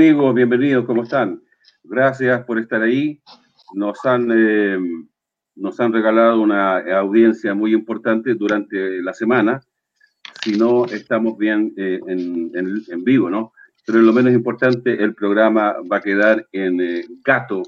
[0.00, 1.42] Amigos, bienvenidos, ¿cómo están?
[1.84, 3.20] Gracias por estar ahí.
[3.74, 4.78] Nos han, eh,
[5.56, 9.60] nos han regalado una audiencia muy importante durante la semana.
[10.42, 13.52] Si no, estamos bien eh, en, en, vivo, ¿no?
[13.84, 17.62] Pero lo menos importante, el programa va a quedar en eh, Gato,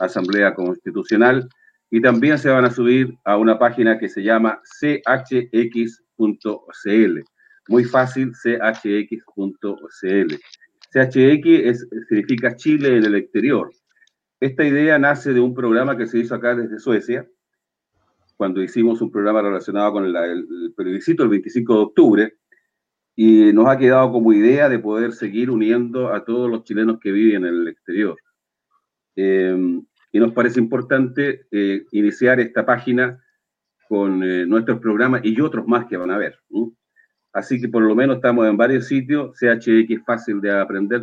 [0.00, 1.46] Asamblea Constitucional,
[1.90, 6.00] y también se van a subir a una página que se llama chx.cl.
[7.68, 9.16] Muy fácil, chx.cl.
[10.92, 13.70] CHX significa Chile en el exterior.
[14.40, 17.26] Esta idea nace de un programa que se hizo acá desde Suecia,
[18.36, 22.34] cuando hicimos un programa relacionado con el, el plebiscito el 25 de octubre,
[23.16, 27.10] y nos ha quedado como idea de poder seguir uniendo a todos los chilenos que
[27.10, 28.18] viven en el exterior.
[29.16, 33.18] Em, y nos parece importante eh, iniciar esta página
[33.88, 36.38] con eh, nuestros programas y otros más que van a ver.
[37.36, 41.02] Así que por lo menos estamos en varios sitios, CHX fácil de aprender,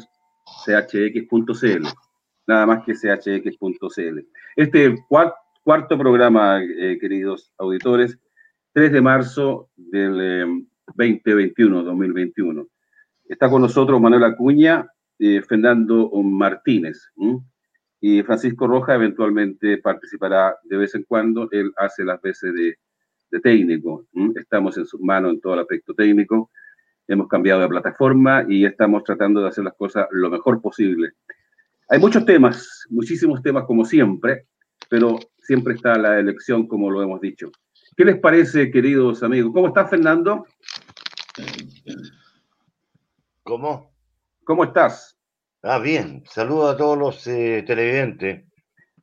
[0.66, 1.86] chx.cl,
[2.48, 4.20] nada más que chx.cl.
[4.56, 8.18] Este es el cuarto programa, eh, queridos auditores,
[8.72, 12.68] 3 de marzo del 2021, 2021.
[13.26, 14.88] Está con nosotros Manuel Acuña,
[15.20, 17.12] eh, Fernando Martínez
[18.02, 22.80] y Francisco Roja eventualmente participará de vez en cuando, él hace las veces de
[23.34, 24.06] de técnico.
[24.36, 26.52] Estamos en sus manos en todo el aspecto técnico.
[27.08, 31.14] Hemos cambiado de plataforma y estamos tratando de hacer las cosas lo mejor posible.
[31.90, 34.46] Hay muchos temas, muchísimos temas como siempre,
[34.88, 37.52] pero siempre está la elección como lo hemos dicho.
[37.98, 39.52] ¿Qué les parece, queridos amigos?
[39.52, 40.46] ¿Cómo estás, Fernando?
[43.44, 43.92] ¿Cómo?
[44.44, 45.18] ¿Cómo estás?
[45.64, 46.24] Ah, bien.
[46.30, 48.46] Saludo a todos los eh, televidentes.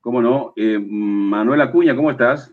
[0.01, 0.53] ¿Cómo no?
[0.57, 2.53] Eh, Manuel Acuña, ¿cómo estás?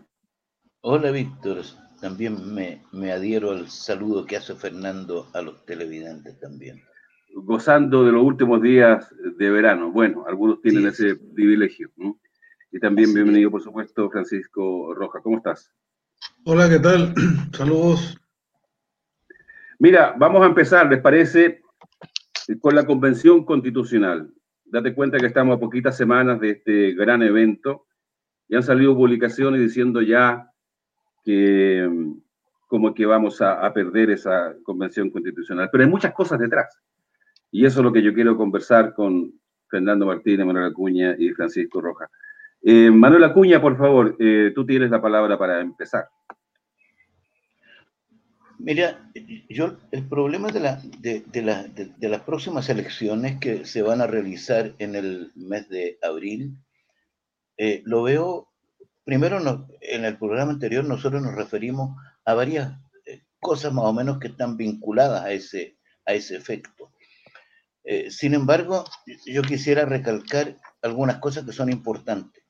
[0.80, 1.62] Hola Víctor,
[2.00, 6.80] también me, me, adhiero al saludo que hace Fernando a los televidentes también.
[7.34, 9.90] Gozando de los últimos días de verano.
[9.90, 11.90] Bueno, algunos tienen ese privilegio.
[12.70, 15.20] Y también bienvenido, por supuesto, Francisco Roja.
[15.20, 15.72] ¿Cómo estás?
[16.44, 17.12] Hola, ¿qué tal?
[17.52, 18.16] Saludos.
[19.80, 21.60] Mira, vamos a empezar, ¿les parece?
[22.60, 24.32] Con la convención constitucional.
[24.64, 27.86] Date cuenta que estamos a poquitas semanas de este gran evento
[28.46, 30.52] y han salido publicaciones diciendo ya
[31.28, 31.86] que
[32.66, 35.68] como que vamos a, perder esa convención constitucional.
[35.70, 36.80] Pero hay muchas cosas detrás.
[37.50, 39.34] Y eso es lo que yo quiero conversar con
[39.70, 42.08] Fernando Martínez, Manuel Acuña y Francisco Roja.
[42.62, 46.08] Eh, Manuel Acuña, por favor, eh, tú tienes la palabra para empezar.
[48.58, 48.98] Mira,
[49.50, 54.72] yo el problema de, la, de, de, las próximas elecciones que se van a realizar
[54.78, 56.56] en el mes de abril,
[57.58, 58.48] eh, lo veo
[59.08, 61.96] Primero, en el programa anterior nosotros nos referimos
[62.26, 66.92] a varias eh, cosas más o menos que están vinculadas a ese, a ese efecto.
[67.84, 68.84] Eh, sin embargo,
[69.24, 72.44] yo quisiera recalcar algunas cosas que son importantes.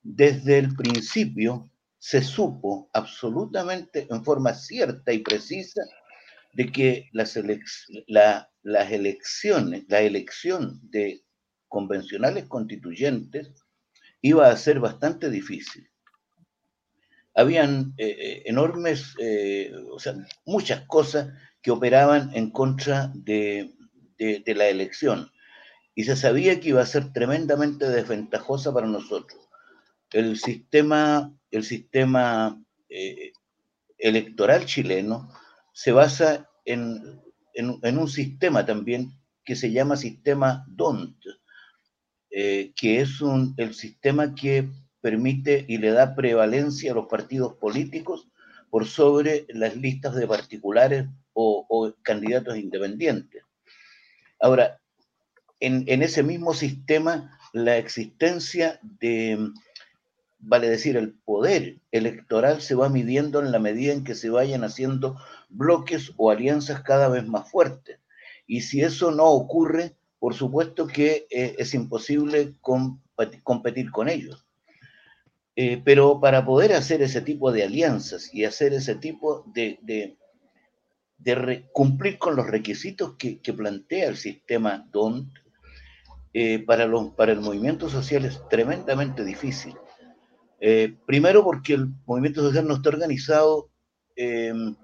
[0.00, 5.82] Desde el principio se supo absolutamente en forma cierta y precisa
[6.54, 7.38] de que las,
[8.62, 11.22] las elecciones, la elección de
[11.68, 13.52] convencionales constituyentes
[14.22, 15.90] iba a ser bastante difícil.
[17.34, 20.14] Habían eh, eh, enormes, eh, o sea,
[20.46, 23.74] muchas cosas que operaban en contra de,
[24.18, 25.32] la elección
[25.96, 29.48] y se sabía que iba a ser tremendamente desventajosa para nosotros.
[30.12, 32.62] El sistema, el sistema
[33.98, 35.28] electoral chileno
[35.72, 37.20] se basa en,
[37.54, 39.12] en, un sistema también
[39.44, 41.16] que se llama sistema DONT,
[42.34, 44.66] eh, que es un, el sistema que
[45.02, 48.26] permite y le da prevalencia a los partidos políticos
[48.70, 53.42] por sobre las listas de particulares o, candidatos independientes.
[54.40, 54.80] Ahora,
[55.60, 59.50] en, en, ese mismo sistema, la existencia de,
[60.38, 64.64] vale decir, el poder electoral se va midiendo en la medida en que se vayan
[64.64, 65.18] haciendo
[65.50, 67.98] bloques o alianzas cada vez más fuertes.
[68.46, 74.46] Y si eso no ocurre, por supuesto que eh, es imposible competir con ellos.
[75.56, 80.16] Eh, pero para poder hacer ese tipo de alianzas y hacer ese tipo de,
[81.72, 85.28] cumplir con los requisitos que, plantea el sistema DONT,
[86.34, 89.74] eh, para, los, para el movimiento social es tremendamente difícil.
[91.04, 93.72] primero porque el movimiento social no está organizado
[94.14, 94.76] em,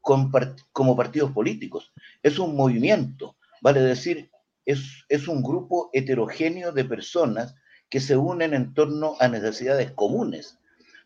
[0.00, 1.92] como partidos políticos,
[2.22, 4.30] es un movimiento Vale decir,
[4.64, 7.54] es, es un grupo heterogéneo de personas
[7.88, 10.58] que se unen en torno a necesidades comunes,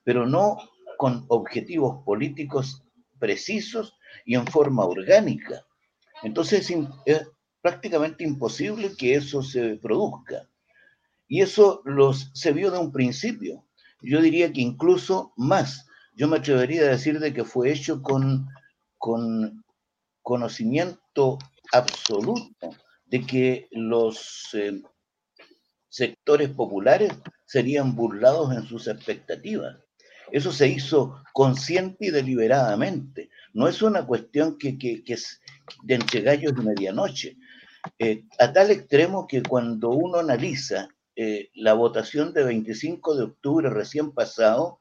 [0.04, 0.58] pero no
[0.98, 2.82] con objetivos políticos
[3.18, 5.64] precisos y en forma orgánica.
[6.22, 6.72] Entonces,
[7.62, 10.48] prácticamente imposible que eso se produzca.
[11.26, 13.66] Y eso los, se vio de un principio.
[14.02, 15.86] Yo diría que incluso más.
[16.14, 18.46] Yo me atrevería a decir de que fue hecho con,
[18.98, 19.64] con
[20.22, 21.38] conocimiento
[21.72, 22.70] absoluto
[23.06, 24.82] de que los eh,
[25.88, 27.12] sectores populares
[27.46, 29.76] serían burlados en sus expectativas.
[30.32, 33.30] Eso se hizo consciente y deliberadamente.
[33.52, 34.76] No es una cuestión que,
[35.06, 35.40] es
[35.82, 37.36] de entre gallos y medianoche.
[37.98, 43.70] Eh, a tal extremo que cuando uno analiza eh, la votación de 25 de octubre
[43.70, 44.80] recién pasado,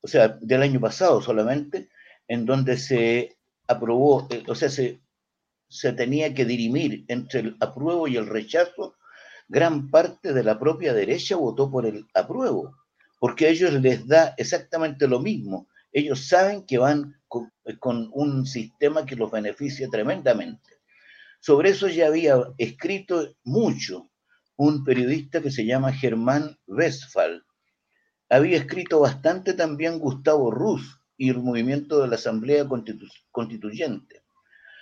[0.00, 1.88] o sea, del año pasado solamente,
[2.28, 5.00] en donde se aprobó, o sea, se,
[5.68, 8.96] se tenía que dirimir entre el apruebo y el rechazo
[9.48, 12.76] gran parte de la propia derecha votó por el apruebo,
[13.18, 15.68] porque a ellos les da exactamente lo mismo.
[15.92, 20.78] Ellos saben que van con, un sistema que los beneficia tremendamente.
[21.40, 24.10] Sobre eso ya había escrito mucho
[24.56, 27.44] un periodista que se llama Germán Westphal.
[28.28, 32.66] Había escrito bastante también Gustavo Ruz y el movimiento de la Asamblea
[33.30, 34.17] Constituyente.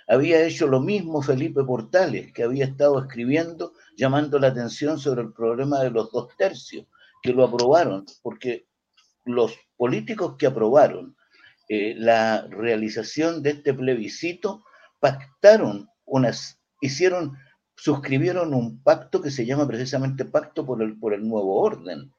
[0.07, 5.33] Había hecho lo mismo Felipe Portales, que había estado escribiendo llamando la atención sobre el
[5.33, 6.85] problema de los dos tercios,
[7.21, 8.67] que lo aprobaron, porque
[9.25, 11.15] los políticos que aprobaron
[11.69, 14.63] eh, la realización de este plebiscito
[14.99, 17.37] pactaron unas, hicieron,
[17.75, 22.13] suscribieron un pacto que se llama precisamente Pacto por el, por el Nuevo Orden.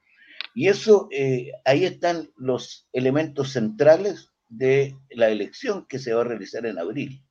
[0.55, 6.25] Y eso, eh, ahí están los elementos centrales de la elección que se va a
[6.25, 7.23] realizar en abril.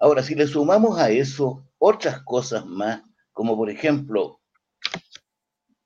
[0.00, 3.02] Ahora, si le sumamos a eso otras cosas más,
[3.34, 4.40] como por ejemplo,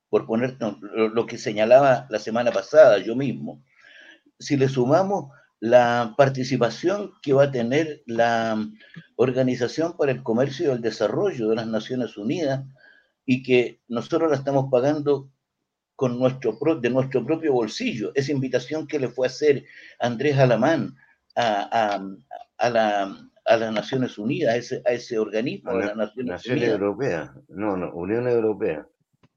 [0.08, 3.64] por poner lo que señalaba la semana pasada yo mismo,
[4.38, 8.56] si le sumamos la participación que va a tener la
[9.16, 12.64] Organización para el Comercio y el Desarrollo de las Naciones Unidas
[13.26, 15.28] y que nosotros la estamos pagando
[15.96, 19.64] con nuestro, de nuestro propio bolsillo, esa invitación que le fue a hacer
[19.98, 20.94] Andrés Alamán
[21.34, 22.00] a,
[22.58, 26.80] a la a las Naciones Unidas, a ese, a ese organismo de las Naciones, Naciones
[26.80, 27.30] Unidas.
[27.48, 28.86] No, no, Unión Europea.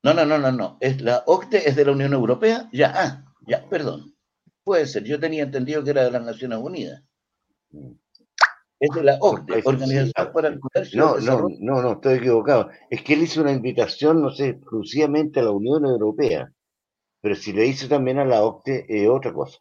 [0.04, 0.78] No, no, no, no, no.
[0.80, 2.70] Es la OCDE es de la Unión Europea.
[2.72, 4.16] Ya, ah, ya, perdón.
[4.64, 5.04] Puede ser.
[5.04, 7.04] Yo tenía entendido que era de las Naciones Unidas.
[7.72, 7.92] Mm.
[8.80, 11.00] Es de la OCDE, Organización ah, para el Comercio.
[11.00, 12.70] No, no, no, no, estoy equivocado.
[12.90, 16.52] Es que él hizo una invitación, no sé, exclusivamente a la Unión Europea.
[17.22, 19.58] Pero si le hizo también a la OCDE, es otra cosa.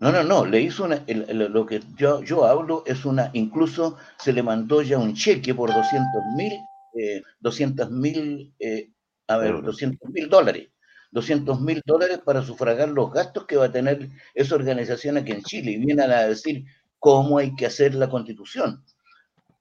[0.00, 4.32] No, no, no, le hizo una, lo que yo, yo hablo es una, incluso se
[4.32, 6.52] le mandó ya un cheque por 200 mil,
[6.94, 8.90] eh, 200 mil, eh,
[9.28, 10.68] a ver, 200 mil dólares,
[11.12, 15.42] 200 mil dólares para sufragar los gastos que va a tener esa organización aquí en
[15.42, 16.64] Chile y vienen a decir
[16.98, 18.84] cómo hay que hacer la constitución.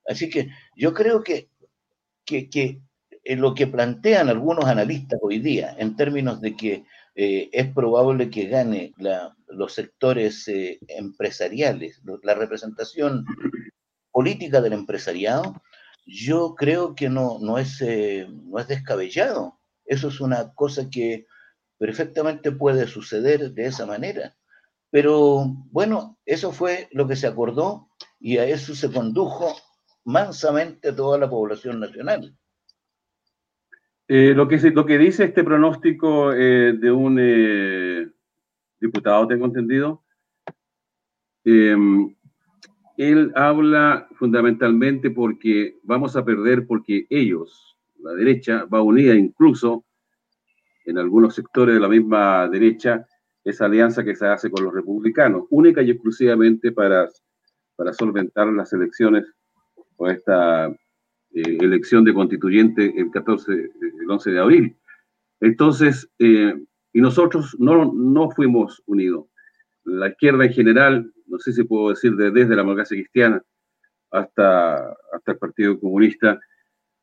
[0.07, 1.50] Así que yo creo que,
[2.25, 2.81] que, que
[3.36, 8.48] lo que plantean algunos analistas hoy día en términos de que eh, es probable que
[8.48, 8.93] gane
[9.48, 13.25] los sectores eh, empresariales, la representación
[14.12, 15.62] política del empresariado,
[16.05, 19.60] yo creo que no, no, es, eh, no es descabellado.
[19.86, 21.27] Eso es una cosa que
[21.77, 24.36] perfectamente puede suceder de esa manera.
[24.89, 27.89] Pero bueno, eso fue lo que se acordó
[28.20, 29.55] y a eso se condujo
[30.03, 32.38] mansamente toda la población nacional.
[34.07, 38.10] Eh, lo, que, lo que dice este pronóstico eh, de un eh,
[38.79, 40.03] diputado, tengo entendido,
[41.45, 42.13] em,
[42.98, 49.86] él habla fundamentalmente porque vamos a perder porque ellos, la derecha, va unida incluso
[50.86, 53.07] en algunos sectores de la misma derecha,
[53.43, 57.07] esa alianza que se hace con los republicanos, única y exclusivamente para,
[57.77, 59.25] para solventar las elecciones
[59.95, 60.69] o esta
[61.33, 64.77] eh, elección de constituyente el 14, el 11 de abril.
[65.39, 66.55] Entonces, eh,
[66.93, 69.25] y nosotros no, no fuimos unidos.
[69.83, 73.41] La izquierda en general, no sé si puedo decir desde la democracia cristiana
[74.11, 76.39] hasta, hasta el Partido Comunista,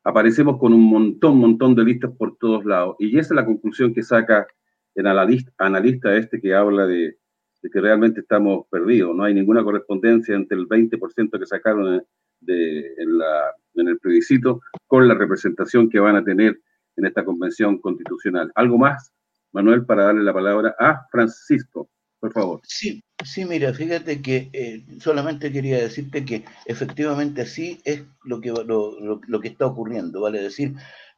[0.03, 2.95] aparecemos con un montón, montón de listas por todos lados.
[2.99, 4.47] Y esa es la conclusión que saca
[4.95, 7.17] el analista, analista este que habla de,
[7.61, 9.15] de que realmente estamos perdidos.
[9.15, 12.03] No hay ninguna correspondencia entre el 20% que sacaron
[12.39, 16.59] de, en, la, en el plebiscito con la representación que van a tener
[16.95, 18.51] en esta convención constitucional.
[18.55, 19.11] ¿Algo más,
[19.51, 21.89] Manuel, para darle la palabra a Francisco?
[22.19, 22.61] Por favor.
[22.63, 28.49] Sí, sí, mira, fíjate que eh, solamente quería decirte que efectivamente sí es lo que,
[28.49, 30.75] lo, lo, que está ocurriendo, vale decir,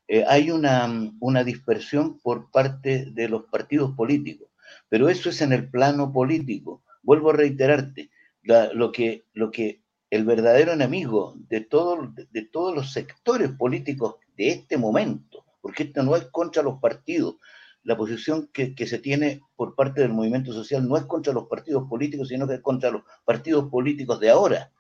[0.08, 4.50] eh, hay una, una dispersión por parte de los partidos políticos,
[4.88, 6.84] pero eso es en el plano político.
[7.02, 8.10] Vuelvo a reiterarte,
[8.44, 9.83] lo, que, lo que
[10.14, 16.04] el verdadero enemigo de, todo, de todos los sectores políticos de este momento, porque esto
[16.04, 17.38] no es contra los partidos.
[17.82, 21.90] La posición que, se tiene por parte del movimiento social no es contra los partidos
[21.90, 24.72] políticos, sino que es contra los partidos políticos de ahora,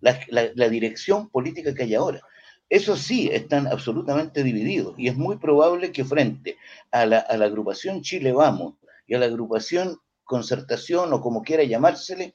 [0.00, 2.20] la, dirección política que hay ahora.
[2.68, 6.56] Eso sí, están absolutamente divididos y es muy probable que frente
[6.90, 8.74] a la, a la agrupación Chile Vamos
[9.06, 12.34] y a la agrupación Concertación o como quiera llamársele,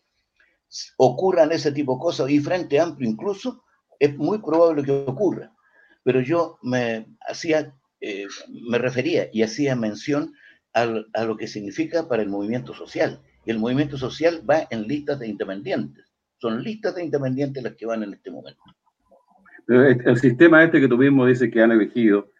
[0.97, 3.63] ocurran ese tipo de cosas y Frente Amplio incluso,
[3.99, 5.53] es muy probable que ocurra.
[6.03, 10.33] Pero yo me hacía, eh, me refería y hacía mención
[10.73, 13.21] a lo que significa para el movimiento social.
[13.45, 16.05] Y el movimiento social va en listas de independientes.
[16.37, 18.61] Son listas de independientes las que van en este momento.
[19.67, 22.31] el sistema este que tú mismo dices que han elegido,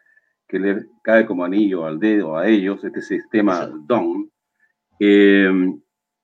[0.48, 4.32] que le cae como anillo al dedo a ellos, este sistema DON,
[5.00, 5.52] eh,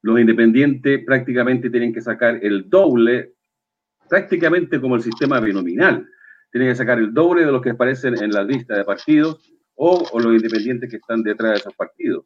[0.06, 3.34] los independientes prácticamente tienen que sacar el doble,
[4.08, 6.08] prácticamente como el sistema binominal.
[6.52, 10.08] Tienen que sacar el doble de los que aparecen en la lista de partidos o,
[10.20, 12.24] los independientes que están detrás de esos partidos.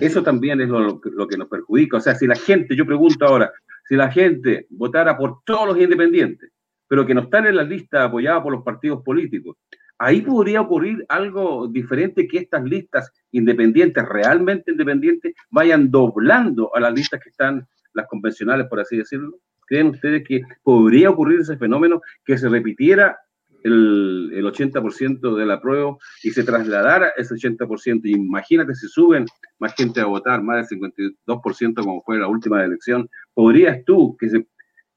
[0.00, 1.98] Eso también es lo, que nos perjudica.
[1.98, 3.52] O sea, si la gente, yo pregunto ahora,
[3.88, 6.50] si la gente votara por todos los independientes,
[6.88, 9.56] pero que no están en la lista apoyada por los partidos políticos,
[9.98, 16.94] ahí podría ocurrir algo diferente que estas listas independientes, realmente independientes, vayan doblando a las
[16.94, 19.38] listas que están, las convencionales, por así decirlo.
[19.66, 23.18] ¿Creen ustedes que podría ocurrir ese fenómeno, que se repitiera
[23.64, 28.02] el, el 80% de la prueba y se trasladara ese 80%?
[28.04, 29.26] Imagínate si suben
[29.58, 33.08] más gente a votar, más del 52% como fue la última elección.
[33.34, 34.46] ¿Podrías tú, que se,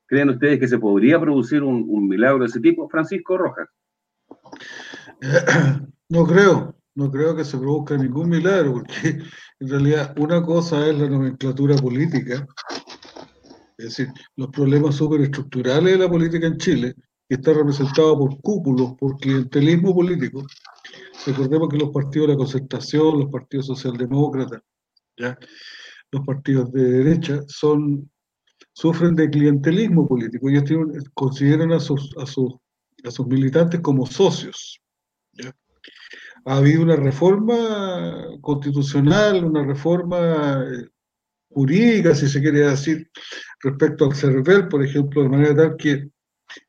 [0.05, 2.89] creen ustedes que se podría producir un, un milagro de ese tipo?
[2.89, 3.69] Francisco Rojas.
[6.11, 9.19] No creo, no creo que se produzca ningún milagro, porque
[9.59, 12.47] en realidad una cosa es la nomenclatura política,
[13.77, 16.95] es decir, los problemas superestructurales de la política en Chile,
[17.27, 20.43] que está representado por cúpulos, por clientelismo político.
[21.27, 24.61] Recordemos que los partidos de la concertación, los partidos socialdemócratas,
[25.15, 25.37] ¿ya?
[26.11, 28.09] los partidos de derecha, son,
[28.73, 30.49] sufren de clientelismo político.
[30.49, 30.63] Ellos
[31.13, 32.55] consideran a sus, a sus
[33.03, 34.81] a sus militantes como socios.
[36.45, 40.87] Ha habido una reforma constitucional, una reforma eh,
[41.49, 43.09] jurídica, si se quiere decir,
[43.61, 46.09] respecto al CERVEL, por ejemplo, de manera tal que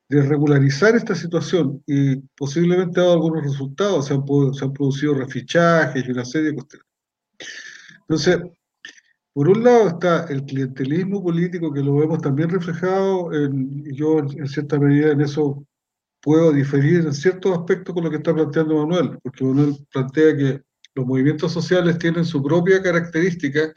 [0.08, 6.10] de regularizar esta situación y posiblemente ha dado algunos resultados, se han, producido refichajes y
[6.10, 6.87] una serie de cuestiones.
[8.00, 8.38] Entonces,
[9.32, 13.30] por un lado está el clientelismo político que lo vemos también reflejado,
[13.92, 15.64] yo en cierta medida en eso
[16.20, 20.62] puedo diferir en ciertos aspectos con lo que está planteando Manuel, porque Manuel plantea que
[20.94, 23.72] los movimientos sociales tienen su propia característica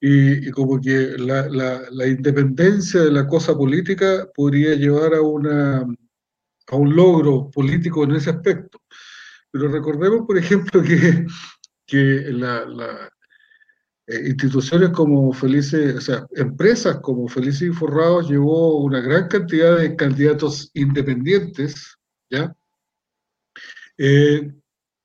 [0.00, 6.76] y, como que la, la, independencia de la cosa política podría llevar a, una, a
[6.76, 8.82] un logro político en ese aspecto.
[9.50, 11.26] Pero recordemos, por ejemplo, que,
[11.86, 11.96] que
[12.32, 12.66] la,
[14.06, 19.78] eh, instituciones como Felices, o sea, empresas como Felices y Forrados llevó una gran cantidad
[19.78, 21.96] de candidatos independientes,
[22.28, 22.54] ¿ya?
[23.96, 24.52] Eh,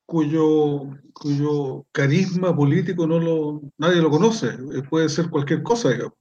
[0.04, 6.18] cuyo, cuyo carisma político no lo, nadie lo conoce, eh, puede ser cualquier cosa, digamos.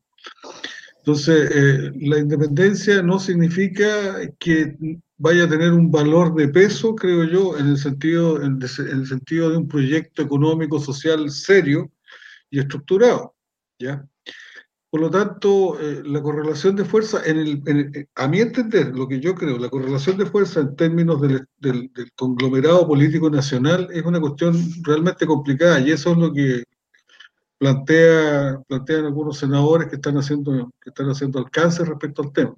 [1.00, 4.78] Entonces, la independencia no significa que
[5.18, 9.50] vaya a tener un valor de peso, creo yo, en el sentido, en el sentido
[9.50, 11.90] de un proyecto económico, social serio,
[12.50, 13.36] y estructurado.
[13.80, 14.06] ¿ya?
[14.90, 19.20] Por lo tanto, eh, la correlación de fuerza, en el, a mi entender, lo que
[19.20, 24.20] yo creo, la correlación de fuerza en términos del, del, conglomerado político nacional es una
[24.20, 26.64] cuestión realmente complicada y eso es lo que
[27.60, 32.56] plantea, plantean algunos senadores que están, haciendo, que están haciendo alcance respecto al tema.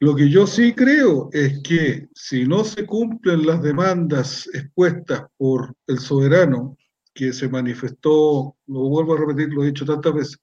[0.00, 5.74] Lo que yo sí creo es que si no se cumplen las demandas expuestas por
[5.86, 6.76] el soberano
[7.18, 10.38] que se manifestó, lo vuelvo a repetir, lo he dicho tantas veces,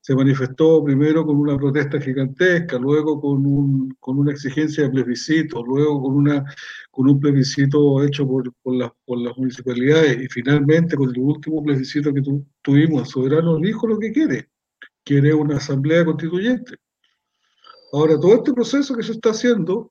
[0.00, 5.60] se manifestó primero con una protesta gigantesca, luego con, un, con una exigencia de plebiscito,
[5.64, 6.44] luego con, una,
[6.92, 11.64] con un plebiscito hecho por, por, las, por las municipalidades y finalmente con el último
[11.64, 12.22] plebiscito que
[12.62, 14.50] tuvimos, el soberano dijo lo que quiere,
[15.04, 16.76] quiere una asamblea constituyente.
[17.92, 19.90] Ahora, todo este proceso que se está haciendo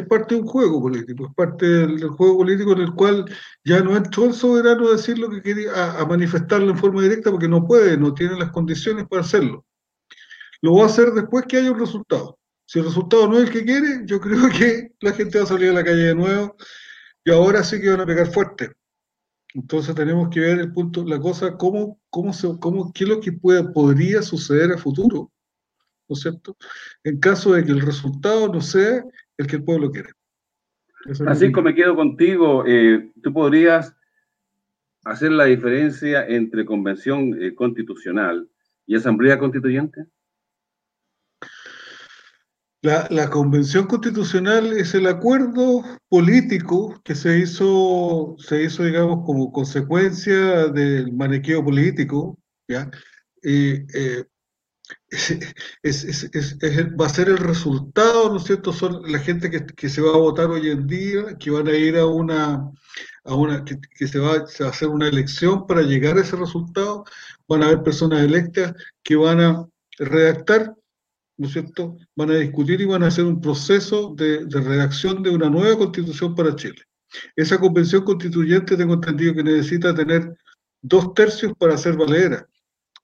[0.00, 3.24] es parte de un juego político, es parte del, juego político en el cual
[3.64, 7.30] ya no entró el soberano a decir lo que quería, a, manifestarlo en forma directa
[7.30, 9.64] porque no puede, no tiene las condiciones para hacerlo.
[10.60, 12.38] Lo va a hacer después que haya un resultado.
[12.66, 15.48] Si el resultado no es el que quiere, yo creo que la gente va a
[15.48, 16.56] salir a la calle de nuevo
[17.24, 18.72] y ahora sí que van a pegar fuerte.
[19.54, 23.20] Entonces tenemos que ver el punto, la cosa, cómo, cómo se, cómo, qué es lo
[23.20, 25.30] que puede, podría suceder a futuro
[26.08, 26.56] ¿no es cierto?,
[27.02, 29.04] en caso de que el resultado no sea
[29.38, 30.10] el que el pueblo quiere.
[31.12, 32.64] Francisco, me quedo contigo.
[32.66, 33.94] Eh, ¿Tú podrías
[35.04, 38.48] hacer la diferencia entre convención eh, constitucional
[38.86, 40.06] y asamblea constituyente?
[42.80, 50.68] La, convención constitucional es el acuerdo político que se hizo, se hizo, digamos, como consecuencia
[50.68, 52.38] del manequeo político,
[52.68, 52.90] ¿ya?
[53.42, 53.86] Eh,
[55.82, 56.30] es,
[57.00, 58.72] va a ser el resultado, ¿no es cierto?
[58.72, 61.96] Son la gente que, se va a votar hoy en día, que van a ir
[61.96, 62.70] a una,
[63.24, 67.04] a una que, se, va, a hacer una elección para llegar a ese resultado,
[67.48, 69.66] van a haber personas electas que van a
[69.98, 70.74] redactar,
[71.36, 71.96] ¿no es cierto?
[72.16, 75.78] Van a discutir y van a hacer un proceso de, de redacción de una nueva
[75.78, 76.82] constitución para Chile.
[77.36, 80.36] Esa convención constituyente tengo entendido que necesita tener
[80.82, 82.46] dos tercios para ser valera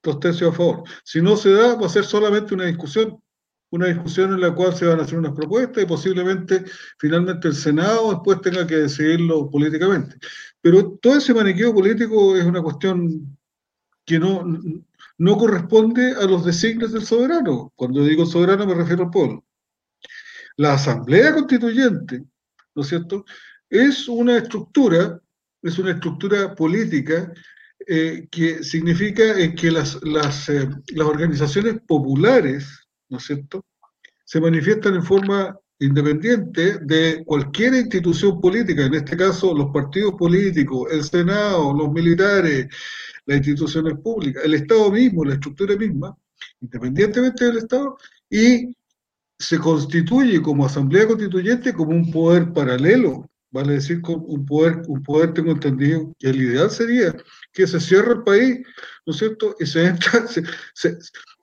[0.03, 0.83] dos tercios a favor.
[1.03, 3.21] Si no se da, va a ser solamente una discusión,
[3.69, 6.65] una discusión en la cual se van a hacer unas propuestas y posiblemente
[6.97, 10.17] finalmente el Senado después tenga que decidirlo políticamente.
[10.61, 13.37] Pero todo ese maniqueo político es una cuestión
[14.05, 14.43] que no,
[15.17, 17.71] no corresponde a los designios del soberano.
[17.75, 19.45] Cuando digo soberano me refiero al pueblo.
[20.57, 22.25] La Asamblea Constituyente,
[22.75, 23.25] ¿no es cierto?,
[23.69, 25.21] es una estructura,
[25.61, 27.31] es una estructura política
[27.87, 33.65] eh, que significa eh, que las, las, eh, las, organizaciones populares, ¿no es cierto?,
[34.23, 40.89] se manifiestan en forma independiente de cualquier institución política, en este caso los partidos políticos,
[40.91, 42.67] el Senado, los militares,
[43.25, 46.15] las instituciones públicas, el Estado mismo, la estructura misma,
[46.61, 47.97] independientemente del Estado,
[48.29, 48.75] y
[49.39, 55.03] se constituye como asamblea constituyente como un poder paralelo, vale decir, como un poder, un
[55.03, 57.15] poder tengo entendido, que el ideal sería
[57.53, 58.59] que se cierre el país,
[59.05, 59.55] ¿no es cierto?
[59.59, 60.25] Y se, entra,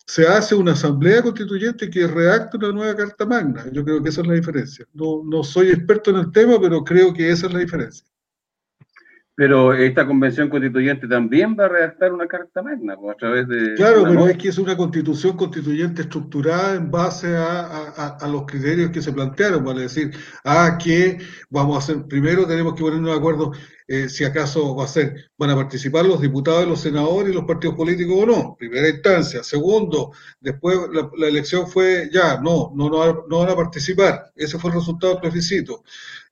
[0.07, 3.71] se, hace una asamblea constituyente que redacte una nueva Carta Magna.
[3.73, 4.87] Yo creo que esa es la diferencia.
[4.95, 8.07] No, no soy experto en el tema, pero creo que esa es la diferencia.
[9.39, 13.75] Pero esta convención constituyente también va a redactar una carta magna pues, a través de...
[13.77, 19.01] Claro, pero es que es una constitución constituyente estructurada en base a, los criterios que
[19.01, 20.11] se plantearon, vale decir,
[20.43, 21.19] a ah, que
[21.51, 23.53] vamos a hacer, primero tenemos que ponernos de acuerdo
[23.87, 27.45] eh, si acaso va a ser, van a participar los diputados, los senadores y los
[27.45, 29.45] partidos políticos o no, primera instancia.
[29.45, 34.71] Segundo, después la, elección fue ya, no, no, no, no van a participar, ese fue
[34.71, 35.85] el resultado del plebiscito.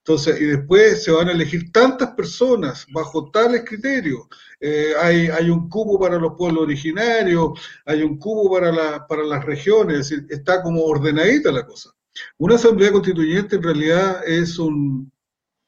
[0.06, 4.28] Entonces, y después se van a elegir tantas personas bajo tales criterios.
[4.60, 9.24] Eh, hay, hay un cubo para los pueblos originarios, hay un cubo para, la, para
[9.24, 11.90] las regiones, es decir, está como ordenadita la cosa.
[12.38, 15.10] Una asamblea constituyente en realidad es, un,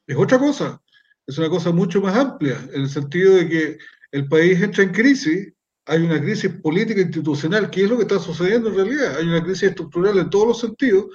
[0.07, 0.81] es otra cosa,
[1.27, 3.79] es una cosa mucho más amplia, en el sentido de que
[4.13, 5.53] el país entra en crisis,
[5.85, 9.43] hay una crisis política institucional, que es lo que está sucediendo en realidad, hay una
[9.43, 11.07] crisis estructural en todos los sentidos,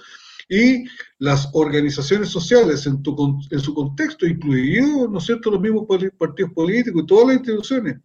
[0.50, 0.86] y
[1.20, 3.02] las organizaciones sociales en,
[3.50, 5.86] en su contexto, incluidos, ¿no es cierto?, los mismos
[6.18, 7.98] partidos políticos y todas las instituciones,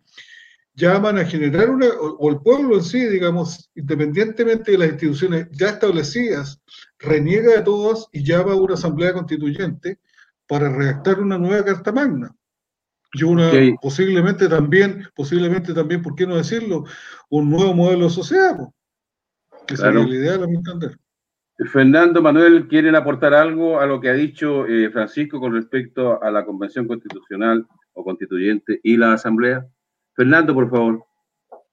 [0.74, 5.70] llaman a generar una, o el pueblo en sí, digamos, independientemente de las instituciones ya
[5.70, 6.60] establecidas,
[6.98, 9.98] reniega de todas y llama a una asamblea constituyente
[10.46, 12.34] para redactar una nueva Carta Magna.
[13.12, 16.84] Y una, posiblemente también, posiblemente también, ¿por qué no decirlo?
[17.30, 18.56] Un nuevo modelo de sociedad,
[19.66, 20.96] que sería la idea, a mi entender.
[21.66, 26.30] Fernando, Manuel, ¿quieren aportar algo a lo que ha dicho eh, Francisco con respecto a
[26.30, 29.66] la Convención Constitucional o Constituyente y la Asamblea?
[30.14, 31.04] Fernando, por favor.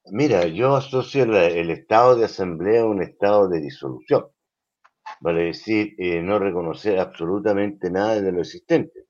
[0.06, 4.26] Mira, yo asocio el estado de asamblea a un estado de disolución.
[5.20, 9.06] Vale decir, eh, no reconocer absolutamente nada de lo existente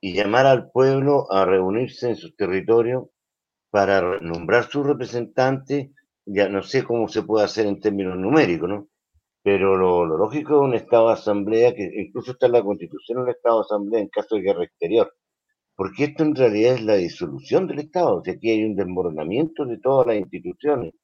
[0.00, 3.10] y llamar al pueblo a reunirse en su territorio
[3.70, 5.92] para nombrar su representante.
[6.24, 8.88] Ya no sé cómo se puede hacer en términos numéricos, ¿no?
[9.46, 13.28] Pero lo, lógico es un Estado de Asamblea, que incluso está en la Constitución un
[13.28, 15.14] Estado de Asamblea en caso de guerra exterior,
[15.76, 19.64] porque esto en realidad es la disolución del Estado, o sea, aquí hay un desmoronamiento
[19.64, 20.94] de todas las instituciones.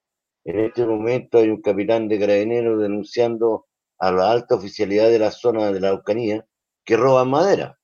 [0.45, 3.67] En este momento hay un capitán de carabineros denunciando
[4.01, 6.45] a la alta oficialidad de la zona de la Aucanía
[6.85, 7.79] que roban madera.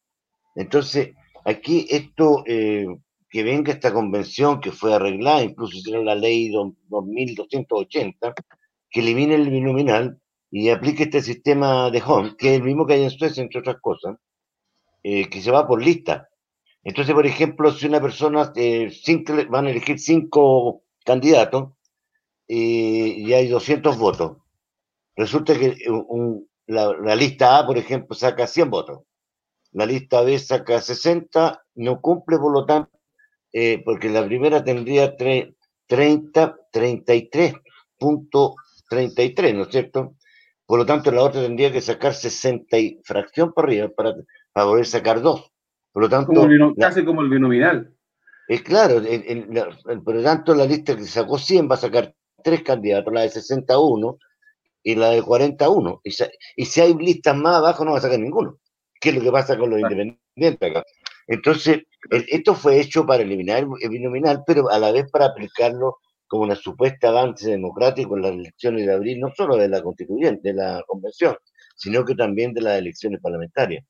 [0.57, 1.11] Entonces,
[1.44, 2.85] aquí esto, eh,
[3.31, 8.35] que venga esta convención que fue arreglada, incluso hicieron la ley 2280,
[8.90, 12.94] que elimine el binominal, y aplique este sistema de home, que es el mismo que
[12.94, 14.16] hay en Suecia, entre otras cosas,
[15.02, 16.28] eh, que se va por lista.
[16.82, 21.72] Entonces, por ejemplo, si una persona, eh, cinco, van a elegir cinco candidatos
[22.48, 24.38] eh, y hay 200 votos,
[25.16, 25.76] resulta que
[26.66, 29.00] la, la, lista A, por ejemplo, saca 100 votos,
[29.72, 32.90] la lista B saca 60, no cumple, por lo tanto,
[33.84, 37.54] porque la primera tendría 30, 33
[37.98, 38.54] puntos
[38.88, 40.14] 33, ¿no es cierto?
[40.68, 44.14] Por lo tanto, la otra tendría que sacar 60 y fracción por arriba para,
[44.52, 45.50] para poder sacar dos.
[45.92, 46.46] Por lo tanto,
[46.78, 47.94] casi como el binominal.
[48.46, 49.00] Es claro,
[50.04, 53.31] por lo tanto, la lista que sacó 100 va a sacar tres candidatos, la de
[53.31, 54.18] 61
[54.83, 56.02] y la de 41.
[56.04, 56.11] Y,
[56.57, 58.59] y si hay listas más abajo, no va a sacar ninguno.
[59.00, 60.85] ¿Qué es lo que pasa con los independientes acá?
[61.28, 65.96] Entonces, esto fue hecho para eliminar el binominal, pero a la vez para aplicarlo
[66.28, 70.50] como una supuesta avance democrático en las elecciones de abril, no solo de la constituyente,
[70.50, 71.36] de la convención,
[71.76, 73.84] sino que también de las elecciones parlamentarias.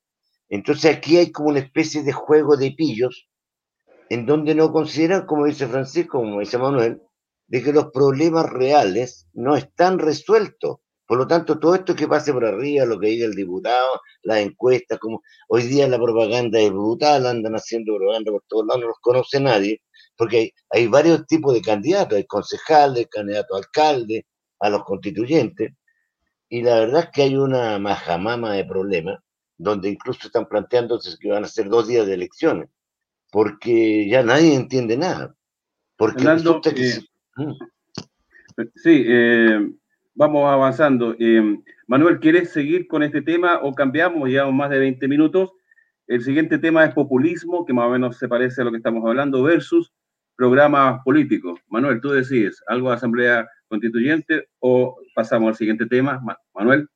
[0.48, 3.28] Entonces aquí hay como una especie de juego de pillos
[4.08, 7.02] en donde no consideran, como dice Francisco, como dice Manuel,
[7.46, 10.78] de que los problemas reales no están resueltos.
[11.06, 14.38] Por lo tanto, todo esto que pase por arriba, lo que diga el diputado, las
[14.40, 18.88] encuestas, como hoy día la propaganda es brutal, andan haciendo propaganda por todos lados, no
[18.88, 19.80] los conoce nadie,
[20.18, 24.26] porque hay, varios tipos de candidatos, hay concejales, candidatos a alcalde,
[24.58, 25.72] a los constituyentes,
[26.48, 29.20] y la verdad es que hay una majamama de problemas,
[29.56, 32.68] donde incluso están planteándose que van a ser dos días de elecciones,
[33.30, 35.34] porque ya nadie entiende nada.
[35.96, 37.00] Porque eh,
[37.36, 37.52] mm.
[38.74, 39.70] Sí, eh,
[40.14, 41.14] vamos avanzando.
[41.18, 44.28] Eh, Manuel, ¿quieres seguir con este tema o cambiamos?
[44.28, 45.50] Llevamos más de 20 minutos.
[46.06, 49.04] El siguiente tema es populismo, que más o menos se parece a lo que estamos
[49.04, 49.92] hablando, versus
[50.38, 51.60] programas políticos.
[51.68, 56.22] Manuel, tú decides, ¿algo de asamblea constituyente o pasamos al siguiente tema?
[56.54, 56.88] Manuel.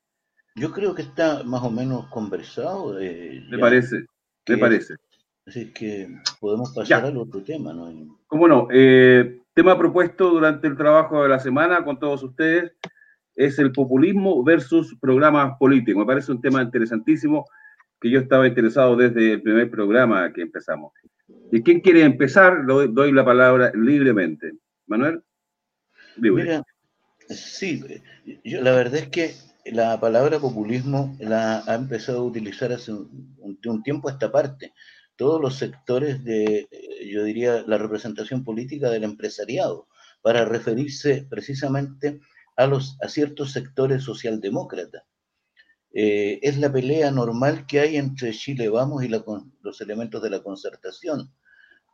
[0.54, 3.00] Yo creo que está más o menos conversado.
[3.00, 4.06] Eh, me parece,
[4.48, 4.94] me parece.
[5.44, 7.92] Así que podemos pasar al otro tema, ¿no?
[8.28, 8.68] ¿Cómo no?
[8.70, 12.72] Eh, tema propuesto durante el trabajo de la semana con todos ustedes
[13.34, 15.98] es el populismo versus programas políticos.
[15.98, 17.44] Me parece un tema interesantísimo
[18.00, 20.92] que yo estaba interesado desde el primer programa que empezamos.
[21.52, 22.64] ¿Y quién quiere empezar?
[22.64, 24.54] doy la palabra libremente.
[24.86, 25.22] Manuel.
[26.16, 26.64] Mira,
[27.28, 27.84] sí,
[28.42, 29.34] yo, la verdad es que
[29.66, 34.72] la palabra populismo la ha empezado a utilizar hace un, tiempo a esta parte.
[35.14, 36.66] Todos los sectores de,
[37.06, 39.88] yo diría, la representación política del empresariado,
[40.22, 42.20] para referirse precisamente
[42.56, 45.02] a, los, a ciertos sectores socialdemócratas.
[45.92, 50.42] Eh, es la pelea normal que hay entre Chile Vamos y los elementos de la
[50.42, 51.30] concertación,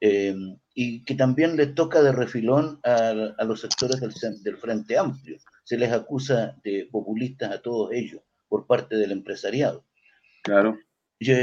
[0.01, 0.35] eh,
[0.75, 3.13] y que también le toca de refilón a,
[3.45, 5.39] los sectores del, Frente Amplio.
[5.65, 9.85] Se les acusa de populistas a todos ellos por parte del empresariado.
[10.43, 10.79] Claro.
[11.21, 11.35] Yo,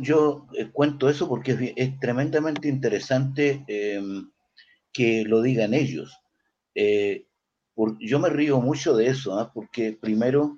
[0.00, 4.30] yo eh, cuento eso porque es, tremendamente interesante em,
[4.92, 6.18] que lo digan ellos.
[6.74, 9.52] yo me río mucho de eso, ¿ah?
[9.54, 10.56] porque primero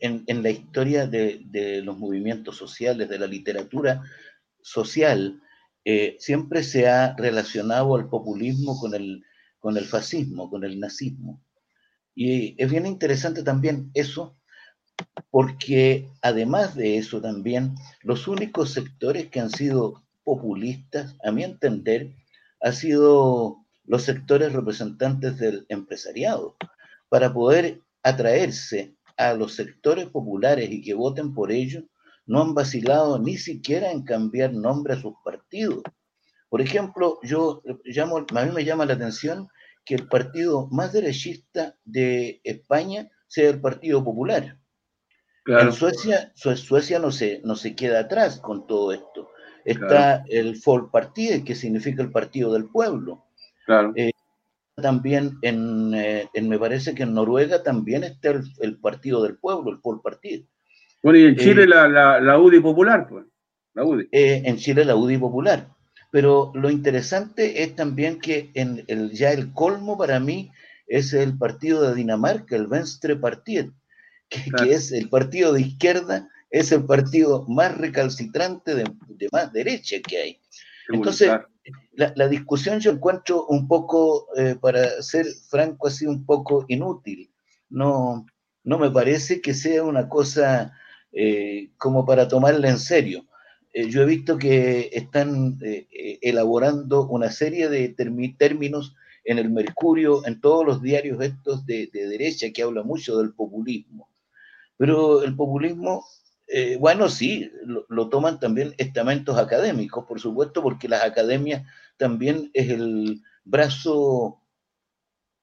[0.00, 4.02] en, la historia de, los movimientos sociales, de la literatura
[4.60, 5.40] social,
[5.90, 9.24] eh, siempre se ha relacionado al populismo con el,
[9.58, 11.42] con el fascismo, con el nazismo.
[12.14, 14.36] Y es bien interesante también eso,
[15.30, 22.14] porque además de eso también, los únicos sectores que han sido populistas, a mi entender,
[22.60, 26.54] han sido los sectores representantes del empresariado,
[27.08, 31.84] para poder atraerse a los sectores populares y que voten por ellos,
[32.28, 35.82] no han vacilado ni siquiera en cambiar nombre a sus partidos.
[36.48, 39.48] Por ejemplo, yo llamo, a mí me llama la atención
[39.84, 44.58] que el partido más derechista de España sea el Partido Popular.
[45.46, 49.30] En Suecia, Suecia no se, no se queda atrás con todo esto.
[49.64, 53.24] Está el Folkpartiet, que significa el Partido del Pueblo.
[53.64, 53.92] Claro.
[53.96, 54.10] Eh,
[54.74, 59.80] también eh, en, me parece que en Noruega también está el, Partido del Pueblo, el
[59.80, 60.46] Pol Partido.
[61.02, 63.24] Bueno, y en Chile eh, la, UDI Popular, pues,
[63.74, 64.08] la UDI.
[64.12, 65.68] Eh, en Chile la UDI Popular.
[66.10, 70.50] Pero lo interesante es también que en el, ya el colmo para mí
[70.86, 73.70] es el partido de Dinamarca, el Venstre Partiet,
[74.30, 79.96] que, es el partido de izquierda, es el partido más recalcitrante de, de más derecha
[80.00, 80.40] que hay.
[80.88, 81.30] Entonces,
[81.92, 87.30] la, discusión yo encuentro un poco, eh, para ser franco, así un poco inútil.
[87.68, 88.26] No,
[88.64, 90.72] no me parece que sea una cosa
[91.18, 93.26] eh, como para tomarla en serio.
[93.72, 95.58] Eh, yo he visto que están
[96.22, 102.06] elaborando una serie de términos en el Mercurio, en todos los diarios estos de, de
[102.06, 104.08] derecha que habla mucho del populismo.
[104.76, 106.04] Pero el populismo
[106.50, 111.66] eh, bueno, sí, lo, toman también estamentos académicos, por supuesto, porque las academias
[111.98, 114.40] también es el brazo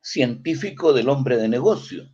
[0.01, 2.09] científico del hombre de negocio.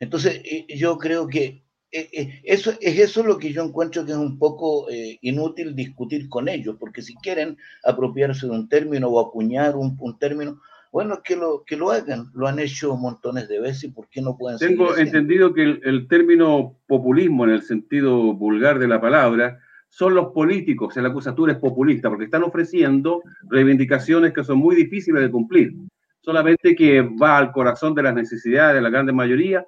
[0.00, 4.18] Entonces, eh, yo creo que eh, eso, es eso lo que yo encuentro que es
[4.18, 4.86] un poco
[5.20, 10.18] inútil discutir con ellos, porque si quieren apropiarse de un término o acuñar un, un
[10.18, 10.60] término,
[10.92, 14.36] Bueno, que lo, que lo hagan, lo han hecho montones de veces, ¿por qué no
[14.36, 20.14] pueden Tengo entendido que el, término populismo, en el sentido vulgar de la palabra, son
[20.14, 25.30] los políticos, la acusatura es populista, porque están ofreciendo reivindicaciones que son muy difíciles de
[25.30, 25.72] cumplir.
[26.20, 29.66] Solamente que va al corazón de las necesidades de la gran mayoría.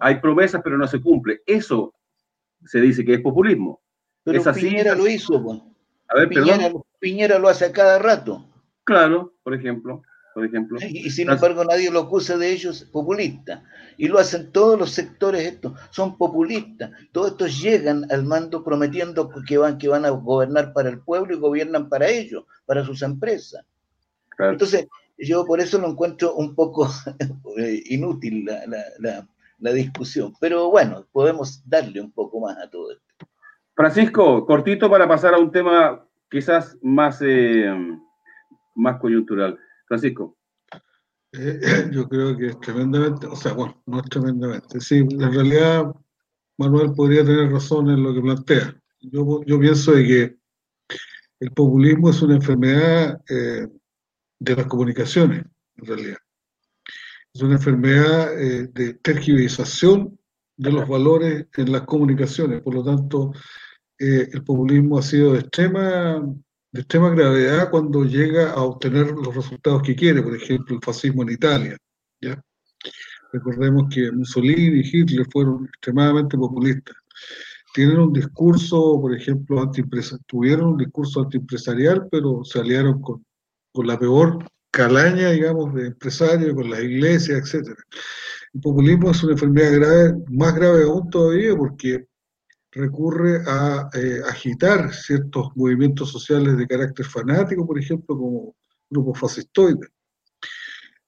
[0.00, 1.42] Hay promesas, pero no se cumple.
[1.46, 1.94] Eso
[2.64, 3.80] se dice que es populismo.
[4.24, 5.64] Pero Piñera lo hizo,
[6.08, 8.46] A ver, Piñera, Piñera lo hace a cada rato.
[8.84, 10.02] Claro, por ejemplo.
[10.34, 10.78] Por ejemplo.
[10.80, 13.64] Y, sin embargo nadie lo acusa de ellos populista.
[13.96, 16.90] Y lo hacen todos los sectores estos, son populistas.
[17.12, 21.34] Todos estos llegan al mando prometiendo que van, que van a gobernar para el pueblo
[21.34, 23.64] y gobiernan para ellos, para sus empresas.
[24.38, 24.86] Entonces,
[25.18, 26.88] yo por eso lo encuentro un poco
[27.58, 29.26] eh, inútil la,
[29.58, 30.32] discusión.
[30.40, 33.26] Pero bueno, podemos darle un poco más a todo esto.
[33.74, 37.20] Francisco, cortito para pasar a un tema quizás más...
[37.22, 37.72] Eh,
[38.78, 39.58] más coyuntural.
[39.86, 40.36] Francisco.
[41.32, 41.60] Eh,
[41.92, 44.80] yo creo que es tremendamente, o sea, bueno, no es tremendamente.
[44.80, 45.84] Sí, en realidad
[46.56, 48.74] Manuel podría tener razón en lo que plantea.
[49.00, 50.38] Yo, yo pienso de que
[51.40, 53.68] el populismo es una enfermedad eh,
[54.38, 55.44] de las comunicaciones,
[55.76, 56.18] en realidad.
[57.38, 60.18] Es una enfermedad eh, de tergiversación
[60.56, 62.62] de los valores en las comunicaciones.
[62.62, 63.32] Por lo tanto,
[63.96, 66.20] el populismo ha sido de extrema
[66.72, 71.22] de extrema gravedad cuando llega a obtener los resultados que quiere, por ejemplo, el fascismo
[71.22, 71.76] en Italia.
[72.20, 72.42] ¿ya?
[73.32, 76.96] Recordemos que Mussolini y Hitler fueron extremadamente populistas.
[77.72, 79.70] Tienen un discurso, por ejemplo,
[80.26, 83.24] tuvieron un discurso antiempresarial, pero se aliaron con,
[83.72, 84.44] con la peor
[84.78, 87.76] calaña, digamos, de empresarios, con las iglesias, etc.
[88.54, 92.06] El populismo es una enfermedad grave, más grave aún todavía, porque
[92.70, 98.54] recurre a eh, agitar ciertos movimientos sociales de carácter fanático, por ejemplo, como
[98.88, 99.90] grupos fascistoides.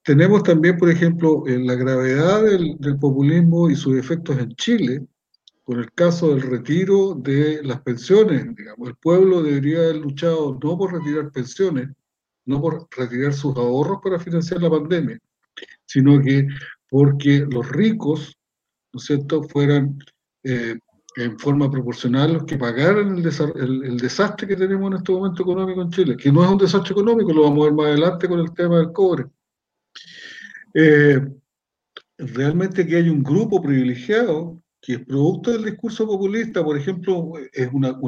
[0.03, 5.05] Tenemos también, por ejemplo, la gravedad del, populismo y sus efectos en Chile,
[5.63, 8.53] con el caso del retiro de las pensiones.
[8.53, 11.87] Digamos, el pueblo debería haber luchado no por retirar pensiones,
[12.51, 15.17] no por retirar sus ahorros para financiar la pandemia,
[15.85, 16.47] sino que
[16.89, 18.37] porque los ricos,
[18.93, 19.97] ¿no es cierto?, fueran
[20.43, 20.77] eh,
[21.17, 25.89] en forma proporcional los que pagaran el, desastre que tenemos en este momento económico en
[25.89, 28.53] Chile, que no es un desastre económico, lo vamos a ver más adelante con el
[28.53, 29.25] tema del cobre.
[30.73, 31.19] Eh,
[32.17, 37.69] realmente que hay un grupo privilegiado que es producto del discurso populista, por ejemplo, es
[37.71, 37.99] una,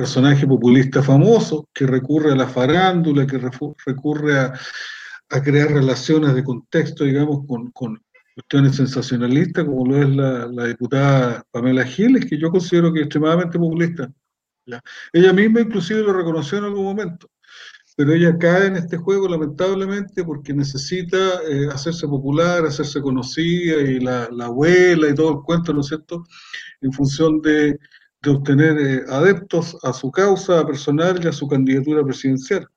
[0.00, 3.38] personaje populista famoso que recurre a la farándula, que
[3.84, 4.54] recurre a,
[5.44, 7.70] crear relaciones de contexto, digamos, con,
[8.34, 13.58] cuestiones sensacionalistas, como lo es la, diputada Pamela Giles, que yo considero que es extremadamente
[13.58, 14.10] populista.
[15.12, 17.28] Ella misma inclusive lo reconoció en algún momento,
[17.94, 24.00] pero ella cae en este juego lamentablemente porque necesita eh, hacerse popular, hacerse conocida y
[24.00, 26.24] la, abuela y todo el cuento, ¿no es cierto?,
[26.80, 27.78] en función de,
[28.28, 32.68] obtener eh, adeptos a su causa personal y a su candidatura presidencial.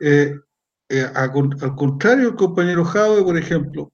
[0.00, 0.34] Eh,
[1.14, 3.90] al contrario, el compañero Jaude, por ejemplo,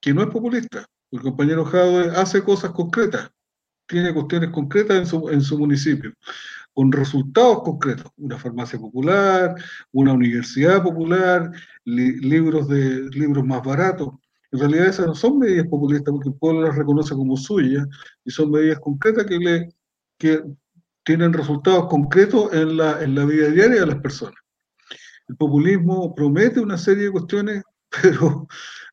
[0.00, 0.86] que no es populista.
[1.12, 3.30] El compañero Jadwe hace cosas concretas,
[3.86, 6.12] tiene cuestiones concretas en su, en su municipio,
[6.72, 8.10] con resultados concretos.
[8.16, 9.54] Una farmacia popular,
[9.92, 11.50] una universidad popular,
[11.84, 14.08] libros, de, libros más baratos.
[14.52, 17.86] En realidad esas no son medidas populistas porque el pueblo las reconoce como suyas
[18.22, 20.42] y son medidas concretas que,
[21.04, 24.36] tienen resultados concretos en la, vida diaria de las personas.
[25.26, 27.62] El populismo promete una serie de cuestiones,
[28.02, 28.46] pero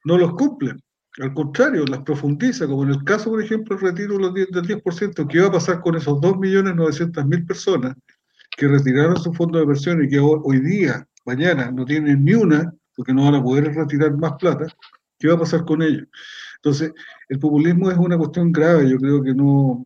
[0.06, 0.82] no los cumplen.
[1.20, 5.40] Al contrario, las profundiza, como en el caso, por ejemplo, el retiro del 10%, ¿qué
[5.40, 7.96] va a pasar con esos 2.900.000 personas
[8.58, 12.74] que retiraron su fondo de inversión y que hoy día, mañana, no tienen ni una,
[12.96, 14.66] porque no van a poder retirar más plata?
[15.20, 16.08] ¿Qué va a pasar con ellos?
[16.56, 16.94] Entonces,
[17.28, 19.86] el populismo es una cuestión grave, yo creo que no,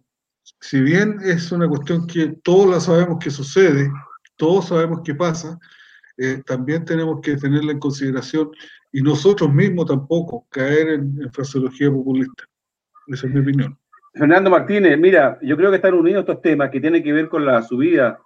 [0.60, 3.92] si bien es una cuestión que todos la sabemos que sucede,
[4.38, 5.60] todos sabemos que pasa,
[6.18, 8.52] eh, también tenemos que tenerla en consideración
[8.92, 12.44] y nosotros mismos tampoco caer en, fraseología populista.
[13.08, 13.78] Esa es mi opinión.
[14.14, 17.46] Fernando Martínez, mira, yo creo que están unidos estos temas que tienen que ver con
[17.46, 18.20] la subida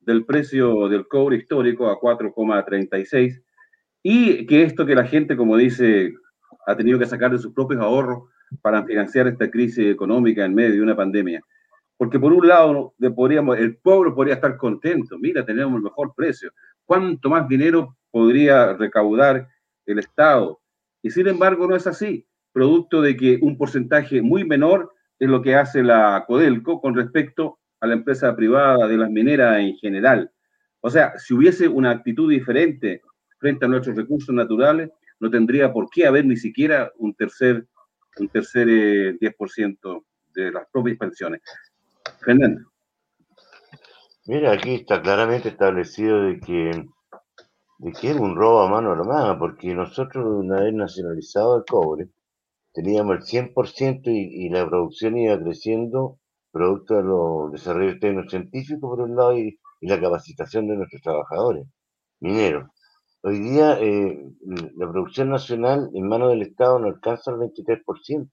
[0.00, 3.42] del precio del cobre histórico a 4,36
[4.02, 6.14] y que esto que la gente, como dice,
[6.66, 8.28] ha tenido que sacar de sus propios ahorros
[8.62, 11.40] para financiar esta crisis económica en medio de una pandemia.
[11.96, 16.50] Porque por un lado, podríamos, el pueblo podría estar contento, mira, tenemos el mejor precio.
[16.84, 19.48] ¿Cuánto más dinero podría recaudar
[19.86, 20.60] el Estado.
[21.02, 25.42] Y sin embargo no es así, producto de que un porcentaje muy menor es lo
[25.42, 30.30] que hace la Codelco con respecto a la empresa privada de las mineras en general.
[30.80, 33.02] O sea, si hubiese una actitud diferente
[33.38, 34.90] frente a nuestros recursos naturales,
[35.24, 37.66] no tendría por qué haber ni siquiera un tercer,
[38.18, 40.02] un tercer 10% eh,
[40.34, 41.40] de las propias pensiones.
[42.20, 42.60] Fernando.
[44.26, 46.84] Mira, aquí está claramente establecido de que,
[47.78, 52.08] de que es un robo a mano armada, porque nosotros una vez nacionalizado el cobre,
[52.74, 56.18] teníamos el 100% y, y la producción iba creciendo
[56.52, 61.66] producto de los desarrollos tecnocientíficos por un lado y, la capacitación de nuestros trabajadores
[62.20, 62.70] mineros.
[63.26, 64.22] Hoy día eh,
[64.76, 68.28] la producción nacional en manos del Estado no alcanza el 23%.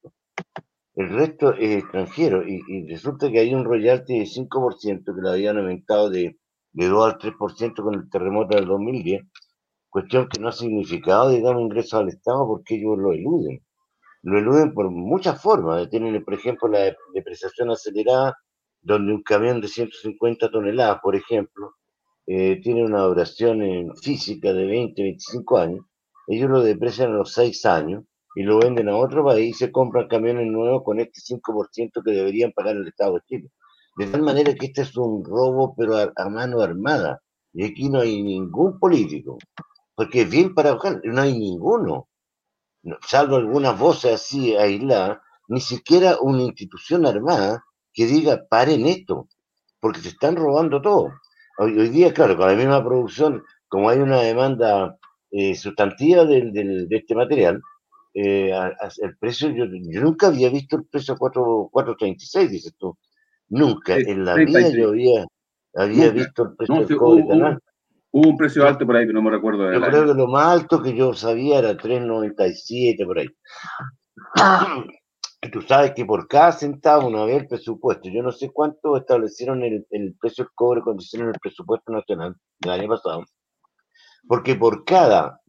[0.96, 5.58] El resto es extranjero y, resulta que hay un royalty de 5% que lo habían
[5.58, 6.38] aumentado de,
[6.74, 9.22] de 2 al 3% con el terremoto del 2010,
[9.90, 13.64] cuestión que no ha significado, digamos, ingresos al Estado porque ellos lo eluden
[14.24, 15.90] lo eluden por muchas formas.
[15.90, 18.38] Tienen, por ejemplo, la depreciación acelerada,
[18.82, 21.76] donde un camión de 150 toneladas, por ejemplo,
[22.34, 25.86] eh, tiene una duración en física de 20, 25 años.
[26.28, 28.04] Ellos lo deprecian a los 6 años
[28.36, 32.12] y lo venden a otro país y se compran camiones nuevos con este 5% que
[32.12, 33.52] deberían pagar el Estado de Chile.
[33.98, 37.22] De tal manera que este es un robo, pero a, mano armada.
[37.54, 39.38] Y aquí no hay ningún político,
[39.94, 42.08] porque es bien para buscar, no hay ninguno
[43.06, 47.64] salvo algunas voces así aisladas, ni siquiera una institución armada
[47.94, 49.28] que diga paren esto,
[49.80, 51.12] porque se están robando todo.
[51.64, 54.98] Hoy, día, claro, con la misma producción, como hay una demanda
[55.30, 57.62] eh, sustantiva de este material,
[58.16, 58.52] eh,
[59.02, 59.66] el precio, yo,
[60.02, 62.98] nunca había visto el precio 4.36, dices tú.
[63.50, 65.24] Nunca, en la vida yo había,
[65.76, 67.60] había visto el precio del cobre canal.
[68.10, 69.72] Hubo un precio alto por ahí que no me recuerdo.
[69.72, 73.28] Yo creo que lo más alto que yo sabía era 3.97 por ahí.
[75.42, 78.96] Y tú sabes que por cada centavo, una vez el presupuesto, yo no sé cuánto
[78.96, 79.86] establecieron el,
[80.20, 83.26] precio del cobre cuando hicieron el presupuesto nacional del año pasado,
[84.28, 85.42] porque por cada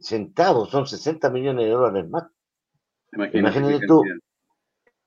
[0.00, 2.24] centavo son 60 millones de dólares más.
[3.32, 4.02] Imagínate, tú.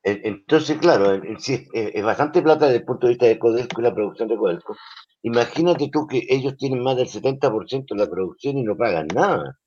[0.04, 4.30] Entonces, claro, es, bastante plata desde el punto de vista de Codelco y la producción
[4.30, 4.78] de Codelco,
[5.24, 9.58] Imagínate tú que ellos tienen más del 70% de la producción y no pagan nada.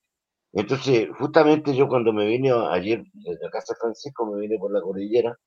[0.52, 5.38] Entonces, justamente yo cuando me vine ayer desde Casa Francisco, me vine por la cordillera,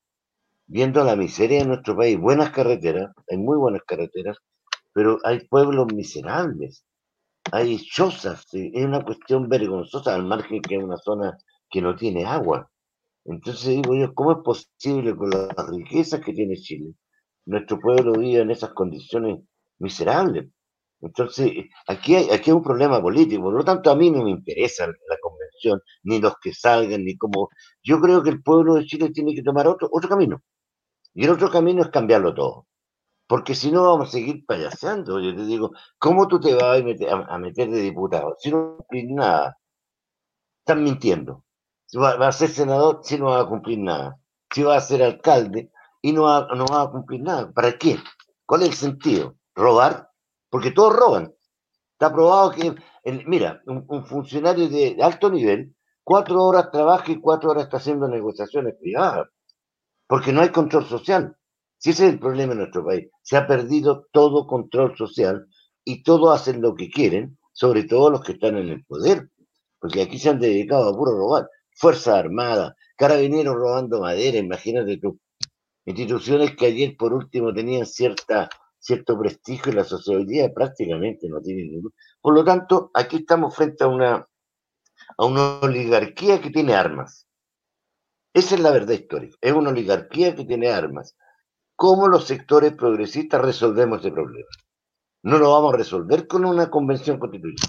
[0.68, 4.38] viendo la miseria de nuestro país, buenas carreteras, hay muy buenas carreteras,
[4.94, 6.86] pero hay pueblos miserables,
[7.52, 11.38] hay chozas, es una cuestión vergonzosa al margen que es una zona
[11.70, 12.70] que no tiene agua.
[13.26, 16.94] Entonces digo yo, ¿cómo es posible con las riquezas que tiene Chile?
[17.46, 19.40] Nuestro pueblo vive en esas condiciones
[19.80, 20.50] miserable.
[21.04, 21.52] Entonces,
[21.88, 24.88] aquí hay, aquí hay un problema político, por lo tanto a mí no me interesa
[24.88, 27.50] la convención, ni los que salgan, ni cómo...
[27.84, 30.42] Yo creo que el pueblo de Chile tiene que tomar otro, otro camino.
[31.14, 32.68] Y el otro camino es cambiarlo todo.
[33.28, 35.20] Porque si no vamos a seguir payaseando.
[35.20, 38.36] Yo te digo, ¿cómo tú te vas a meter, a, meter de diputado?
[38.40, 39.58] Si no cumplir nada.
[40.60, 41.44] Están mintiendo.
[41.86, 44.20] Si va, a ser senador, si no va a cumplir nada.
[44.52, 47.52] Si va a ser alcalde y no va, no va a cumplir nada.
[47.52, 47.98] ¿Para qué?
[48.46, 49.36] ¿Cuál es el sentido?
[49.56, 50.10] robar,
[50.54, 51.34] porque todos roban.
[51.94, 52.76] Está probado que,
[53.26, 58.76] mira, un, funcionario de alto nivel, cuatro horas trabaja y cuatro horas está haciendo negociaciones
[58.80, 59.30] privadas,
[60.06, 61.36] porque no hay control social.
[61.80, 65.48] Si ese es el problema en nuestro país, se ha perdido todo control social
[65.84, 69.32] y todos hacen lo que quieren, sobre todo los que están en el poder,
[69.80, 71.50] porque aquí se han dedicado a puro robar.
[71.72, 75.20] Fuerza Armada, carabineros robando madera, imagínate tú.
[75.84, 78.52] Instituciones que ayer por último tenían cierta
[78.84, 81.94] cierto prestigio en la día prácticamente no tiene ningún.
[82.22, 84.28] Por lo tanto, aquí estamos frente a una,
[85.18, 87.26] a una oligarquía que tiene armas.
[88.34, 89.38] Esa es la verdad histórica.
[89.40, 91.16] Es una oligarquía que tiene armas.
[91.78, 94.50] ¿Cómo los sectores progresistas resolvemos ese problema?
[95.24, 97.68] No lo vamos a resolver con una convención constituyente.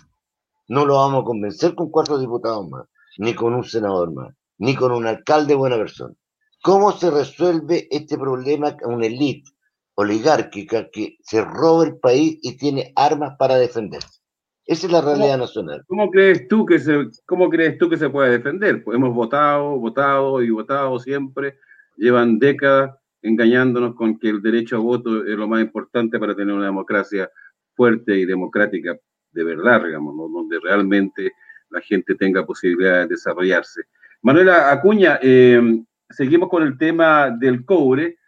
[0.67, 4.75] No lo vamos a convencer con cuatro diputados más, ni con un senador más, ni
[4.75, 6.15] con un alcalde buena persona.
[6.61, 9.54] ¿Cómo se resuelve este problema con una élite
[9.95, 14.21] oligárquica que se roba el país y tiene armas para defenderse.
[14.67, 15.85] Esa es la realidad nacional.
[15.87, 18.83] ¿Cómo crees tú que se, cómo crees tú que se puede defender?
[18.83, 21.59] Pues hemos votado, votado y votado siempre,
[21.97, 26.55] llevan décadas engañándonos con que el derecho a voto es lo más importante para tener
[26.55, 27.31] una democracia
[27.75, 28.97] fuerte y democrática
[29.33, 31.33] de verdad, digamos, donde realmente
[31.71, 33.83] la gente tenga posibilidad de desarrollarse.
[34.23, 35.61] Manuela Acuña, eh,
[36.09, 38.19] seguimos con el tema del cobre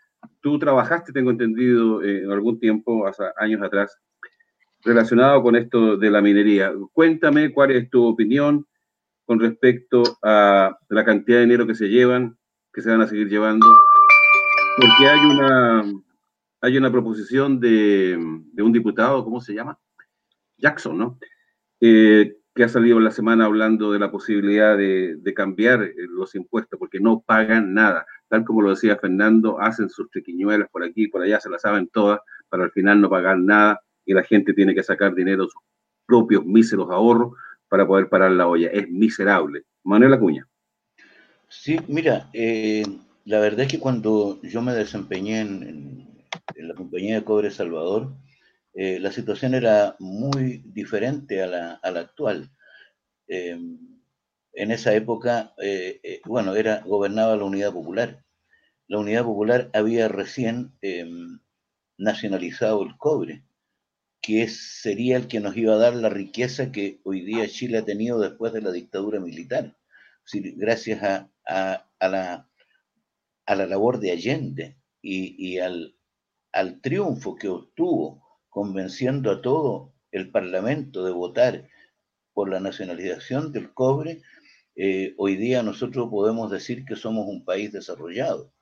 [0.40, 3.98] tú trabajaste, tengo entendido, eh, en algún tiempo, hace años atrás,
[4.82, 6.72] relacionado con esto de la minería.
[6.92, 8.66] Cuéntame cuál es tu opinión
[9.24, 12.38] con respecto a la cantidad de dinero que se llevan,
[12.72, 13.66] que se van a seguir llevando,
[14.76, 15.84] porque hay una,
[16.60, 19.78] hay una proposición de, un diputado, ¿cómo se llama?
[20.58, 21.18] Jackson, ¿no?
[21.80, 26.78] Eh, que ha salido la semana hablando de la posibilidad de, cambiar eh, los impuestos,
[26.78, 28.06] porque no pagan nada.
[28.28, 31.62] Tal como lo decía Fernando, hacen sus triquiñuelas por aquí y por allá, se las
[31.62, 35.44] saben todas, para al final no pagar nada y la gente tiene que sacar dinero
[35.44, 35.62] de sus
[36.06, 37.32] propios míseros ahorros
[37.68, 38.68] para poder parar la olla.
[38.68, 39.64] Es miserable.
[39.84, 40.46] Manuel Acuña.
[41.48, 42.84] Sí, mira, eh,
[43.24, 46.06] la verdad es que cuando yo me desempeñé en,
[46.56, 48.14] la compañía de Cobre Salvador,
[48.74, 52.50] eh, la situación era muy diferente a la, actual.
[53.26, 53.95] Em,
[54.56, 58.24] en esa época, eh, bueno, era, gobernaba la Unidad Popular.
[58.88, 61.40] La Unidad Popular había recién em,
[61.98, 63.44] nacionalizado el cobre,
[64.22, 67.84] que sería el que nos iba a dar la riqueza que hoy día Chile ha
[67.84, 69.76] tenido después de la dictadura militar.
[70.56, 71.30] gracias a,
[72.00, 72.46] la,
[73.46, 75.94] labor de Allende y, al,
[76.80, 81.68] triunfo que obtuvo convenciendo a todo el Parlamento de votar
[82.32, 84.22] por la nacionalización del cobre,
[84.76, 88.52] eh, hoy día nosotros podemos decir que somos un país desarrollado.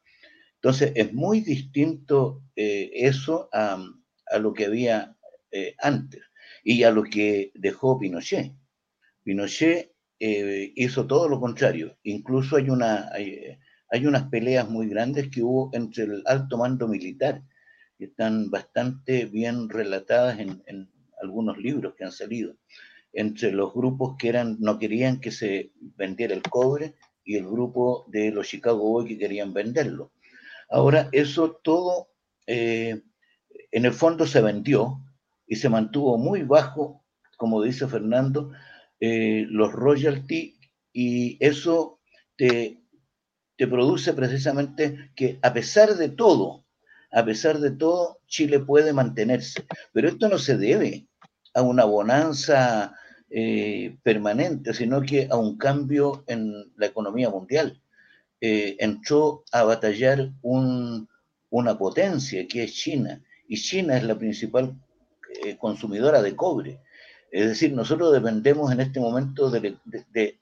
[0.54, 3.84] Entonces, es muy distinto eh, eso a,
[4.40, 5.16] lo que había
[5.50, 6.22] eh, antes
[6.62, 8.52] y a lo que dejó Pinochet.
[9.22, 11.98] Pinochet hizo todo lo contrario.
[12.04, 17.42] Incluso hay una, hay unas peleas muy grandes que hubo entre el alto mando militar,
[17.98, 20.90] que están bastante bien relatadas en,
[21.20, 22.56] algunos libros que han salido,
[23.14, 26.94] entre los grupos que eran, no querían que se vendiera el cobre
[27.24, 30.12] y el grupo de los Chicago Boys que querían venderlo.
[30.68, 32.08] Ahora, eso todo
[32.46, 33.02] eh,
[33.70, 35.00] en el fondo se vendió
[35.46, 37.04] y se mantuvo muy bajo,
[37.36, 38.50] como dice Fernando,
[39.00, 40.58] eh, los royalty
[40.92, 42.00] y eso
[42.36, 42.84] te
[43.56, 46.64] te produce precisamente que a pesar de todo,
[47.12, 49.66] a pesar de todo, Chile puede mantenerse.
[49.92, 51.06] Pero esto no se debe
[51.54, 52.96] a una bonanza
[53.36, 57.80] eh, permanente, sino que a un cambio en la economía mundial.
[58.40, 64.76] Eh, entró a batallar una potencia que es China, y China es la principal
[65.44, 66.80] eh, consumidora de cobre.
[67.32, 69.50] Es decir, nosotros dependemos en este momento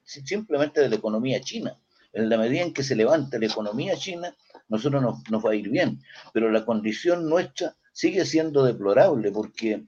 [0.03, 1.75] simplemente de la economía china
[2.13, 4.35] en la medida en que se levante la economía china,
[4.69, 5.99] nosotros nos, va a ir bien,
[6.31, 9.83] pero la condición nuestra sigue siendo deplorable porque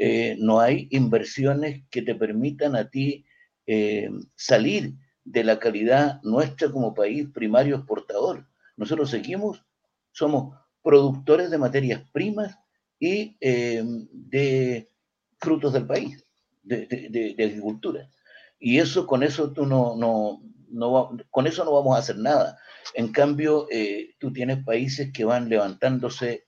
[0.00, 3.26] eh, no hay inversiones que te permitan a ti
[3.66, 4.94] eh, salir
[5.24, 8.46] de la calidad nuestra como país primario exportador.
[8.76, 9.64] Nosotros seguimos,
[10.12, 12.56] somos productores de materias primas
[13.00, 13.82] y eh,
[14.12, 14.88] de
[15.40, 16.24] frutos del país,
[16.62, 18.08] de, agricultura.
[18.60, 20.40] Y eso, con eso tú no,
[21.30, 22.56] con eso no vamos a hacer nada.
[22.94, 23.66] En cambio,
[24.18, 26.46] tú tienes países que van levantándose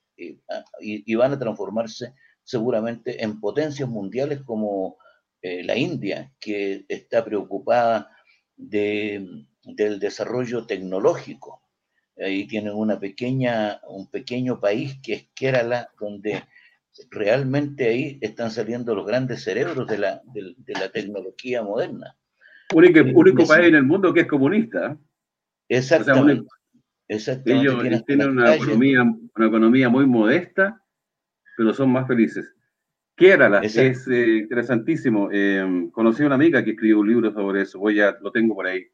[0.79, 2.13] y, van a transformarse
[2.43, 4.97] seguramente en potencias mundiales como
[5.41, 8.09] eh, la India, que está preocupada
[8.55, 11.63] del desarrollo tecnológico.
[12.17, 16.43] Ahí tienen una pequeña, un pequeño país que es Kerala, donde
[17.09, 22.15] realmente ahí están saliendo los grandes cerebros de la, de la tecnología moderna.
[22.73, 24.97] Único, único país en el mundo que es comunista.
[25.67, 26.47] Exactamente.
[27.07, 30.81] ellos tienen una economía, una economía muy modesta,
[31.61, 32.55] pero son más felices.
[33.15, 35.29] Kerala es eh, interesantísimo.
[35.31, 37.77] Eh, conocí a una amiga que escribió un libro sobre eso.
[37.77, 38.87] Voy a, lo tengo por ahí.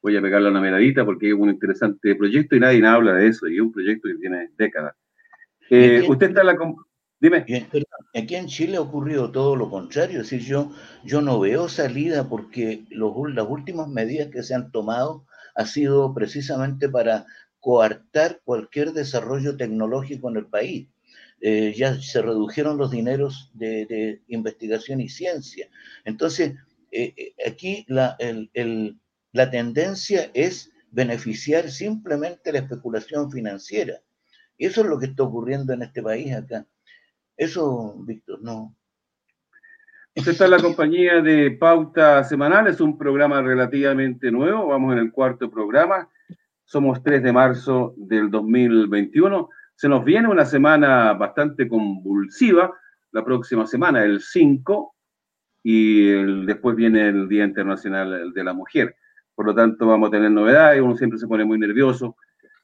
[0.00, 3.46] Voy a pegarle una miradita porque es un interesante proyecto y nadie habla de eso.
[3.46, 4.94] Y es un proyecto que tiene décadas.
[5.68, 6.56] Eh, usted está en la,
[7.20, 7.44] Dime.
[8.14, 10.70] aquí en Chile ha ocurrido todo lo contrario, es decir, yo,
[11.04, 16.14] yo no veo salida porque los, las últimas medidas que se han tomado ha sido
[16.14, 17.26] precisamente para
[17.60, 20.88] coartar cualquier desarrollo tecnológico en el país.
[21.40, 25.68] Eh, ya se redujeron los dineros de, investigación y ciencia.
[26.04, 26.54] Entonces,
[26.90, 28.16] eh, eh, aquí la,
[29.32, 34.00] la tendencia es beneficiar simplemente la especulación financiera.
[34.56, 36.66] Y eso es lo que está ocurriendo en este país acá.
[37.36, 38.74] Eso, Víctor, no.
[40.16, 44.98] Usted está en la compañía de Pauta Semanal, es un programa relativamente nuevo, vamos en
[44.98, 46.08] el cuarto programa,
[46.64, 52.76] somos 3 de marzo del 2021, se nos viene una semana bastante convulsiva,
[53.12, 54.92] la próxima semana, el 5,
[55.62, 56.10] y
[56.46, 58.96] después viene el Día Internacional de la Mujer.
[59.36, 62.16] Por lo tanto, vamos a tener novedades, uno siempre se pone muy nervioso,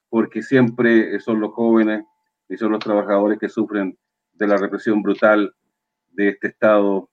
[0.08, 2.02] porque siempre son los jóvenes
[2.48, 3.96] y son los trabajadores que sufren
[4.32, 5.54] de la represión brutal
[6.08, 7.10] de este Estado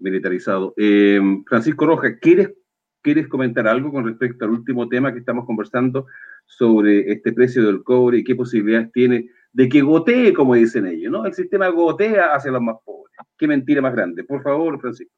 [0.00, 0.74] militarizado.
[0.76, 2.52] Eh, Francisco Rojas, ¿quieres,
[3.00, 6.06] ¿quieres comentar algo con respecto al último tema que estamos conversando
[6.46, 11.10] sobre este precio del cobre y qué posibilidades tiene de que gotee, como dicen ellos,
[11.10, 11.24] ¿no?
[11.24, 13.14] El sistema gotea hacia los más pobres.
[13.38, 14.22] Qué mentira más grande.
[14.24, 15.14] Por favor, Francisco.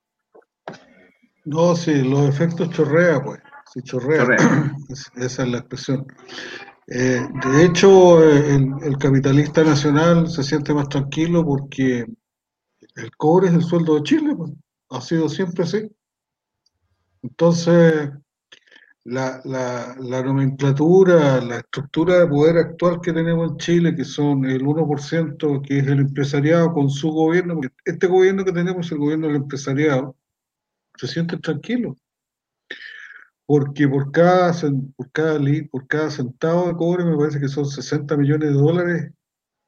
[1.45, 3.41] No, sí, los efectos chorrea, pues.
[3.73, 4.27] Sí, chorrea.
[5.17, 6.07] Esa es la expresión.
[6.87, 7.21] Eh,
[7.51, 12.07] de hecho, el, el, capitalista nacional se siente más tranquilo porque
[12.97, 14.53] el cobre es el sueldo de Chile, pues.
[14.91, 15.91] ha sido siempre así.
[17.23, 18.11] Entonces,
[19.09, 24.45] la, la, la, nomenclatura, la estructura de poder actual que tenemos en Chile, que son
[24.45, 28.99] el 1%, que es el empresariado con su gobierno, porque este gobierno que tenemos el
[28.99, 30.15] gobierno del empresariado,
[30.97, 31.97] se siente tranquilo.
[33.47, 34.53] Porque por cada,
[34.95, 35.41] por cada,
[35.71, 39.13] por cada centavo de cobre me parece que son 60 millones de dólares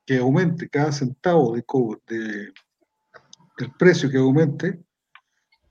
[0.04, 2.52] que aumente, cada centavo de cobre, de,
[3.58, 4.80] del precio que aumente,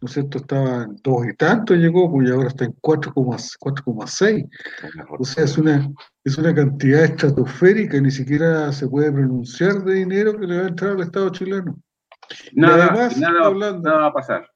[0.02, 0.38] ¿no es cierto?
[0.38, 4.50] Estaba en dos y tanto llegó, pues ahora está en 4,6.
[5.18, 5.92] O sea, es una,
[6.24, 10.70] es una cantidad estratosférica, ni siquiera se puede pronunciar de dinero que le va a
[10.70, 11.78] entrar al Estado chileno.
[12.54, 13.10] Nada, nada,
[13.80, 14.50] nada va a pasar.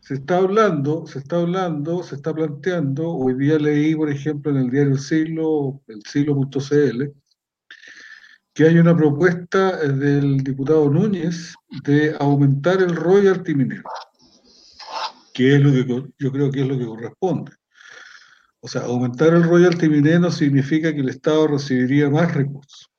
[0.00, 4.58] Se está hablando, se está hablando, se está planteando, hoy día leí, por ejemplo, en
[4.58, 7.04] el diario El Siglo, el siglo.cl,
[8.54, 11.54] que hay una propuesta del diputado Núñez
[11.84, 13.88] de aumentar el royalty minero
[15.38, 17.52] que es lo que yo creo que es lo que corresponde.
[18.58, 22.90] O sea, aumentar el royalty minero significa que el Estado recibiría más recursos.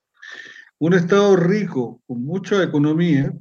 [0.78, 3.34] Un Estado rico, con mucha economía,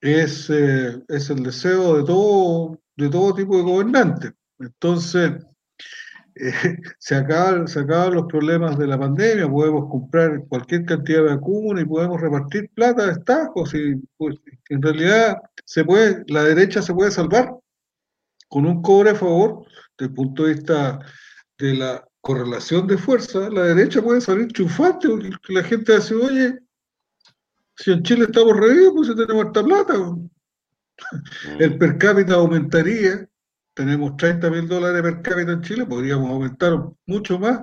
[0.00, 4.32] es, eh, es el deseo de todo, de todo tipo de gobernantes.
[4.58, 5.34] Entonces,
[6.34, 6.52] eh,
[6.98, 11.84] se, acaban, se acaban los problemas de la pandemia, podemos comprar cualquier cantidad de vacunas
[11.84, 13.72] y podemos repartir plata de estajos.
[13.74, 14.34] Y, pues,
[14.68, 17.61] en realidad, se puede, la derecha se puede salvar
[18.52, 19.64] con un cobre a favor,
[19.96, 20.98] desde el punto de vista
[21.56, 26.58] de la correlación de fuerza, la derecha puede salir chufante, porque la gente dice, oye,
[27.74, 29.98] si en Chile estamos re pues si tenemos esta plata.
[29.98, 30.28] Mm.
[31.60, 33.26] El per cápita aumentaría,
[33.72, 37.60] tenemos 30 mil dólares per cápita en Chile, podríamos aumentar mucho más,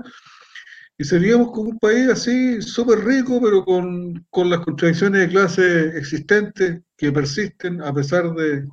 [0.97, 5.97] y seríamos como un país así súper rico, pero con, con las contradicciones de clase
[5.99, 8.65] existentes que persisten a pesar de,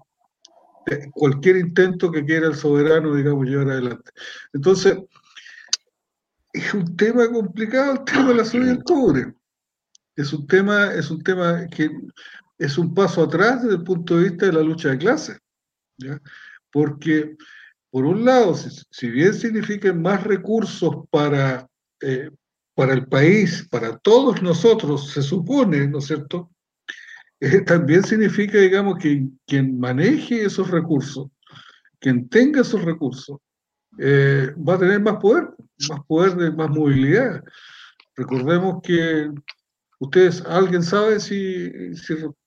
[1.12, 4.10] cualquier intento que quiera el soberano, digamos, llevar adelante.
[4.52, 4.98] Entonces,
[6.52, 9.34] es un tema complicado el tema de la subida del cobre.
[10.14, 11.90] Es un tema, es un tema que
[12.58, 15.38] es un paso atrás desde el punto de vista de la lucha de clases.
[16.70, 17.36] Porque,
[17.90, 21.68] por un lado, si, bien significan más recursos para,
[22.00, 22.30] eh,
[22.74, 26.50] para el país, para todos nosotros, se supone, ¿no es cierto?,
[27.40, 31.28] eh, también significa, digamos, que quien maneje esos recursos,
[31.98, 33.38] quien tenga esos recursos,
[33.98, 35.48] eh, va a tener más poder,
[35.88, 37.42] más poder de más movilidad.
[38.14, 39.30] Recordemos que
[39.98, 41.70] ustedes, ¿alguien sabe si,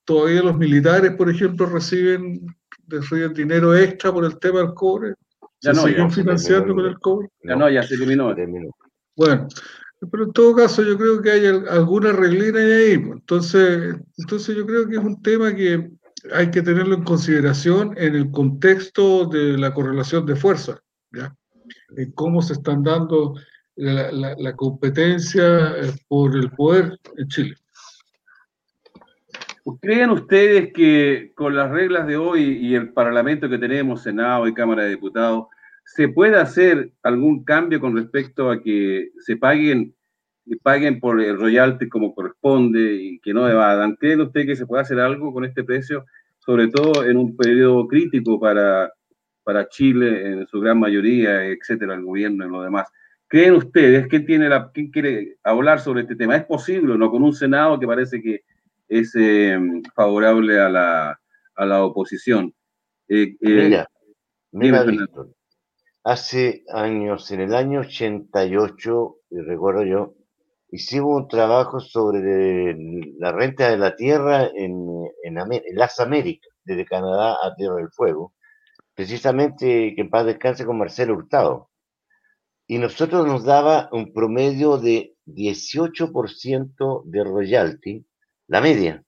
[0.05, 2.45] todavía los militares, por ejemplo, reciben,
[2.87, 5.13] reciben dinero extra por el tema del cobre?
[5.59, 7.29] ¿Se no, siguen financiando con el cobre?
[7.43, 8.33] Ya no, ya se eliminó.
[9.15, 9.47] Bueno,
[10.11, 12.97] pero en todo caso, yo creo que hay alguna reglina ahí.
[12.97, 13.19] Pues.
[13.19, 15.89] Entonces, entonces yo creo que es un tema que
[16.33, 20.79] hay que tenerlo en consideración en el contexto de la correlación de fuerzas,
[21.11, 21.35] ¿ya?
[21.95, 23.35] En cómo se están dando
[23.75, 27.55] la, la, competencia eh, por el poder en Chile.
[29.81, 34.53] ¿Creen ustedes que con las reglas de hoy y el Parlamento que tenemos, Senado y
[34.53, 35.45] Cámara de Diputados,
[35.95, 39.95] ¿Se puede hacer algún cambio con respecto a que se paguen,
[40.61, 43.95] paguen por el royalty como corresponde y que no evadan?
[43.95, 46.05] ¿Creen usted que se puede hacer algo con este precio,
[46.37, 48.93] sobre todo en un periodo crítico para,
[49.43, 52.87] para Chile, en su gran mayoría, etcétera, el gobierno y lo demás?
[53.27, 54.07] ¿Creen ustedes?
[54.07, 56.35] ¿Quién, tiene la, quién quiere hablar sobre este tema?
[56.35, 57.09] ¿Es posible no?
[57.09, 58.41] Con un Senado que parece que
[58.87, 59.59] es eh,
[59.95, 61.19] favorable a la,
[61.55, 62.53] a la oposición.
[63.07, 63.85] Eh, eh,
[64.51, 64.85] mira, mira
[66.03, 70.15] Hace años, en el año 88, y recuerdo yo,
[70.71, 72.73] hicimos un trabajo sobre
[73.17, 74.79] la renta de la tierra en,
[75.73, 78.33] las Américas, desde Canadá a Tierra del Fuego,
[78.95, 81.69] precisamente que en paz descanse con Marcelo Hurtado.
[82.65, 88.05] Y nosotros nos daba un promedio de 18% de royalty,
[88.47, 89.03] la media,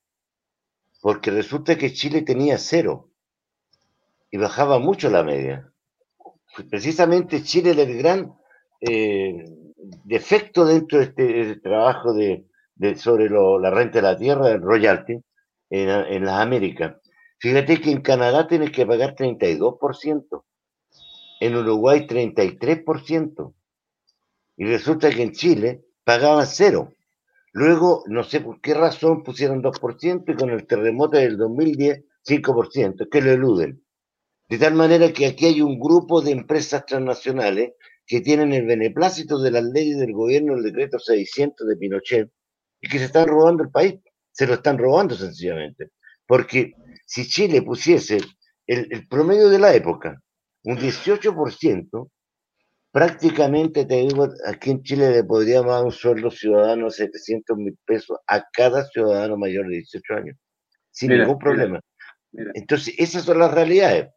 [1.01, 3.11] porque resulta que Chile tenía cero
[4.29, 5.70] y bajaba mucho la media
[6.69, 8.33] precisamente Chile era el gran
[8.81, 9.45] eh,
[10.03, 12.45] defecto dentro de este, trabajo de,
[12.95, 15.19] sobre la renta de la tierra, el royalty,
[15.69, 16.95] en, las Américas.
[17.39, 20.43] Fíjate que en Canadá tienes que pagar 32%,
[21.39, 23.53] en Uruguay 33%,
[24.57, 26.93] y resulta que en Chile pagaban cero.
[27.53, 33.09] Luego, no sé por qué razón pusieron 2% y con el terremoto del 2010, 5%,
[33.09, 33.81] que lo eluden.
[34.51, 37.71] De tal manera que aquí hay un grupo de empresas transnacionales
[38.05, 42.29] que tienen el beneplácito de las leyes del gobierno, el decreto 600 de Pinochet,
[42.81, 44.01] y que se están robando el país.
[44.29, 45.91] Se lo están robando sencillamente.
[46.27, 46.73] Porque
[47.05, 48.17] si Chile pusiese
[48.67, 50.21] el, promedio de la época,
[50.65, 52.09] un 18%,
[52.91, 57.77] prácticamente te digo, aquí en Chile le podríamos dar un sueldo ciudadano de 700 mil
[57.85, 60.37] pesos a cada ciudadano mayor de 18 años,
[60.89, 61.79] sin ningún problema.
[62.33, 64.09] Entonces, esas son las realidades.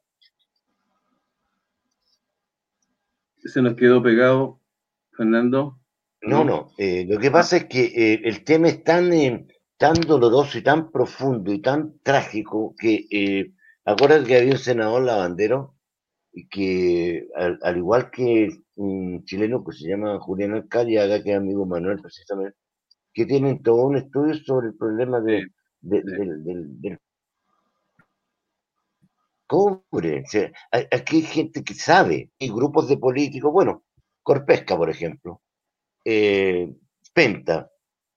[3.44, 4.60] Se nos quedó pegado,
[5.12, 5.78] Fernando.
[6.22, 6.72] No, no.
[6.78, 10.62] Eh, lo que pasa es que eh, el tema es tan, eh, tan doloroso y
[10.62, 13.52] tan profundo y tan trágico que,
[13.84, 15.74] acuérdate que había un senador lavandero
[16.32, 21.66] y que, al, igual que un chileno que se llama Julián Alcalde, que es amigo
[21.66, 22.56] Manuel precisamente,
[23.12, 25.46] que tienen todo un estudio sobre el problema de,
[25.80, 26.98] del
[29.46, 30.24] cobre.
[30.90, 33.84] aquí hay gente que sabe, hay grupos de políticos, bueno,
[34.22, 35.42] Corpesca, por ejemplo,
[36.04, 36.74] eh,
[37.12, 37.70] Penta,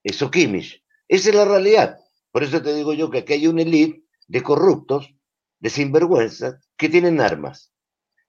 [0.03, 0.83] eso Soquimich.
[1.07, 1.97] Esa es la realidad.
[2.31, 5.13] Por eso te digo yo que aquí hay una élite de corruptos,
[5.59, 7.73] de sinvergüenzas, que tienen armas.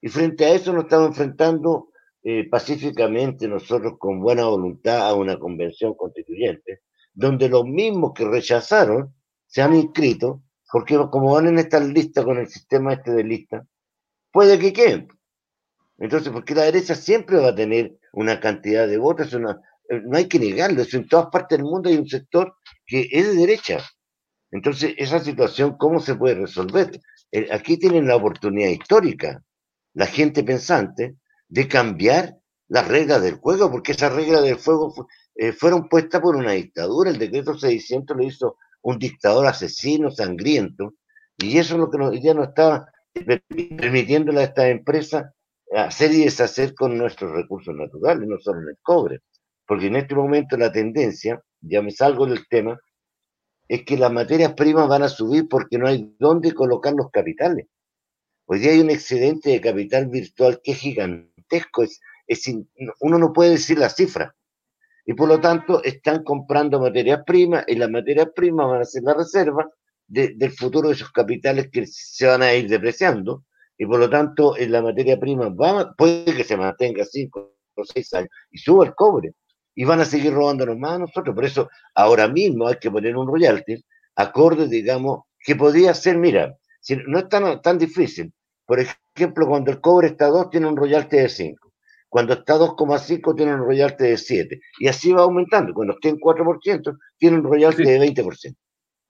[0.00, 1.90] Y frente a eso nos estamos enfrentando
[2.22, 6.82] eh, pacíficamente nosotros con buena voluntad a una convención constituyente,
[7.12, 9.14] donde los mismos que rechazaron
[9.46, 13.66] se han inscrito, porque como van en esta lista con el sistema este de lista,
[14.32, 15.08] puede que queden.
[15.98, 20.16] Entonces, porque la derecha siempre va a tener una cantidad de votos, una, eh, no
[20.16, 22.54] hay que negarlo, eso en todas partes del mundo hay un sector
[22.86, 23.78] que es de derecha.
[24.50, 27.00] Entonces, esa situación, ¿cómo se puede resolver?
[27.32, 29.42] Eh, aquí tienen la oportunidad histórica,
[29.94, 31.16] la gente pensante,
[31.48, 32.36] de cambiar
[32.68, 37.10] las reglas del juego, porque esas reglas del juego eh, fueron puestas por una dictadura.
[37.10, 40.94] El decreto 600 lo hizo un dictador asesino, sangriento,
[41.36, 45.26] y eso es lo que ya no estaba permitiéndole a estas empresas
[45.74, 49.20] hacer y deshacer con nuestros recursos naturales, no solo en el cobre.
[49.66, 52.78] Porque en este momento la tendencia, ya me salgo del tema,
[53.68, 57.66] es que las materias primas van a subir porque no hay dónde colocar los capitales.
[58.46, 62.00] Hoy día hay un excedente de capital virtual que es gigantesco, es,
[63.00, 64.34] uno no puede decir la cifra.
[65.08, 69.04] Y por lo tanto están comprando materias primas y las materias primas van a ser
[69.04, 69.66] la reserva
[70.06, 73.44] del futuro de esos capitales que se van a ir depreciando
[73.78, 75.50] y por lo tanto en la materia prima
[75.96, 79.32] puede que se mantenga 5 o 6 años y suba el cobre
[79.74, 81.34] y van a seguir robándonos más a nosotros.
[81.34, 83.82] Por eso ahora mismo hay que poner un royalty
[84.14, 86.54] acorde, digamos, que podría ser, mira,
[87.06, 88.30] no es tan, tan difícil.
[88.66, 91.67] Por ejemplo, cuando el cobre está a 2, tiene un royalty de 5.
[92.08, 94.60] Cuando está a 2,5, tiene un royalty de 7.
[94.78, 95.74] Y así va aumentando.
[95.74, 98.56] Cuando esté en 4%, tiene un royalty de 20%.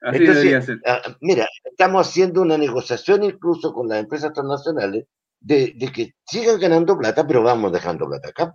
[0.00, 5.06] Entonces, ah, mira, estamos haciendo una negociación incluso con las empresas transnacionales
[5.40, 8.54] de, que sigan ganando plata, pero vamos dejando plata acá.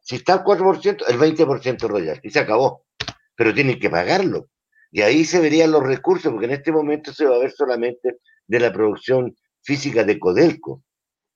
[0.00, 2.84] Si está al 4%, el 20% royal, y se acabó.
[3.36, 4.48] Pero tienen que pagarlo.
[4.90, 8.18] Y ahí se verían los recursos, porque en este momento se va a ver solamente
[8.46, 10.82] de la producción física de Codelco,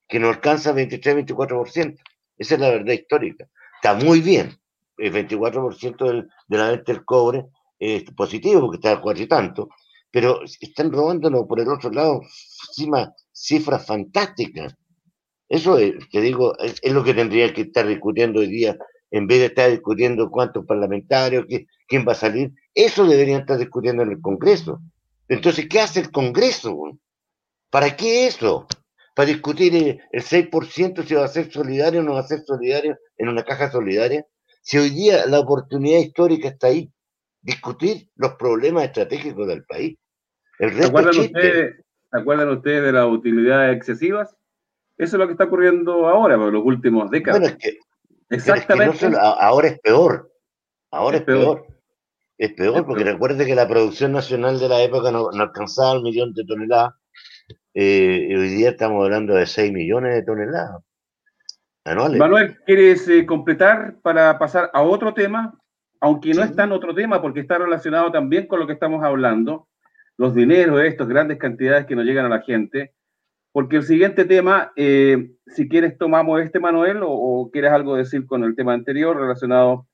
[0.07, 1.97] que no alcanza 23-24%.
[2.37, 3.47] Esa es la verdad histórica.
[3.75, 4.57] Está muy bien.
[4.97, 7.45] El 24% de la venta del cobre
[7.79, 9.69] es positivo porque está cuatro y tanto,
[10.09, 12.21] pero están robándonos por el otro lado
[12.69, 14.75] encima cifras fantásticas.
[15.49, 18.77] Eso, es, te digo, es, lo que tendría que estar discutiendo hoy día,
[19.11, 21.45] en vez de estar discutiendo cuántos parlamentarios,
[21.87, 22.51] quién va a salir.
[22.73, 24.79] Eso deberían estar discutiendo en el Congreso.
[25.27, 26.97] Entonces, ¿qué hace el Congreso?
[27.69, 28.67] ¿Para qué eso?
[29.15, 32.97] ¿Para discutir el 6% si va a ser solidario o no va a ser solidario
[33.17, 34.25] en una caja solidaria?
[34.61, 36.91] Si hoy día la oportunidad histórica está ahí
[37.41, 39.97] discutir los problemas estratégicos del país.
[40.59, 41.75] El ¿Se, acuerdan ustedes,
[42.11, 44.35] ¿Se acuerdan ustedes de las utilidades excesivas?
[44.97, 47.39] Eso es lo que está ocurriendo ahora, por los últimos décadas.
[47.39, 47.79] Bueno, es que,
[48.29, 49.11] Exactamente.
[49.17, 50.31] ahora es peor.
[50.91, 51.67] Ahora es, peor.
[52.37, 56.33] Es peor porque recuerde que la producción nacional de la época no, alcanzaba el millón
[56.33, 56.93] de toneladas.
[57.73, 60.81] Eh, hoy día estamos hablando de 6 millones de toneladas.
[61.85, 65.59] Manuel, ¿quieres eh, completar para pasar a otro tema?
[66.05, 69.67] aunque no está en otro tema, porque está relacionado también con lo que estamos hablando,
[70.17, 72.93] los dineros, estos grandes cantidades que nos llegan a la gente.
[73.51, 78.43] Porque el siguiente tema, eh, si quieres tomamos este, Manuel, o, quieres algo decir con
[78.43, 79.87] el tema anterior relacionado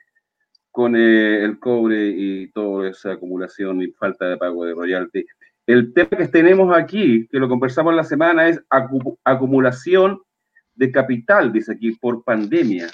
[0.72, 5.26] con eh, el cobre y toda esa acumulación y falta de pago de royalty.
[5.68, 8.62] El tema que tenemos aquí, que lo conversamos la semana, es
[9.24, 10.22] acumulación
[10.76, 12.90] de capital, dice aquí, por pandemia.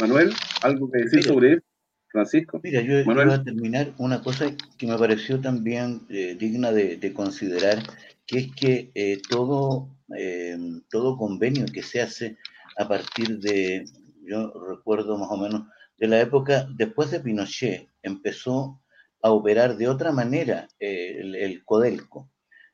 [0.00, 0.32] Manuel,
[0.62, 1.62] ¿algo que decir sobre eso?
[2.10, 2.60] Francisco.
[2.62, 4.46] Mira, yo, voy a terminar una cosa
[4.78, 7.82] que me pareció también eh, digna de, considerar,
[8.26, 10.56] que es que eh, todo, eh,
[10.90, 12.36] todo convenio que se hace
[12.78, 13.84] a partir de,
[14.24, 15.68] yo recuerdo más o menos,
[15.98, 18.80] de la época después de Pinochet, empezó
[19.22, 22.30] a operar de otra manera eh, el, Codelco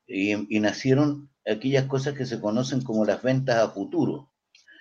[0.06, 4.30] y, nacieron aquellas cosas que se conocen como las ventas a futuro.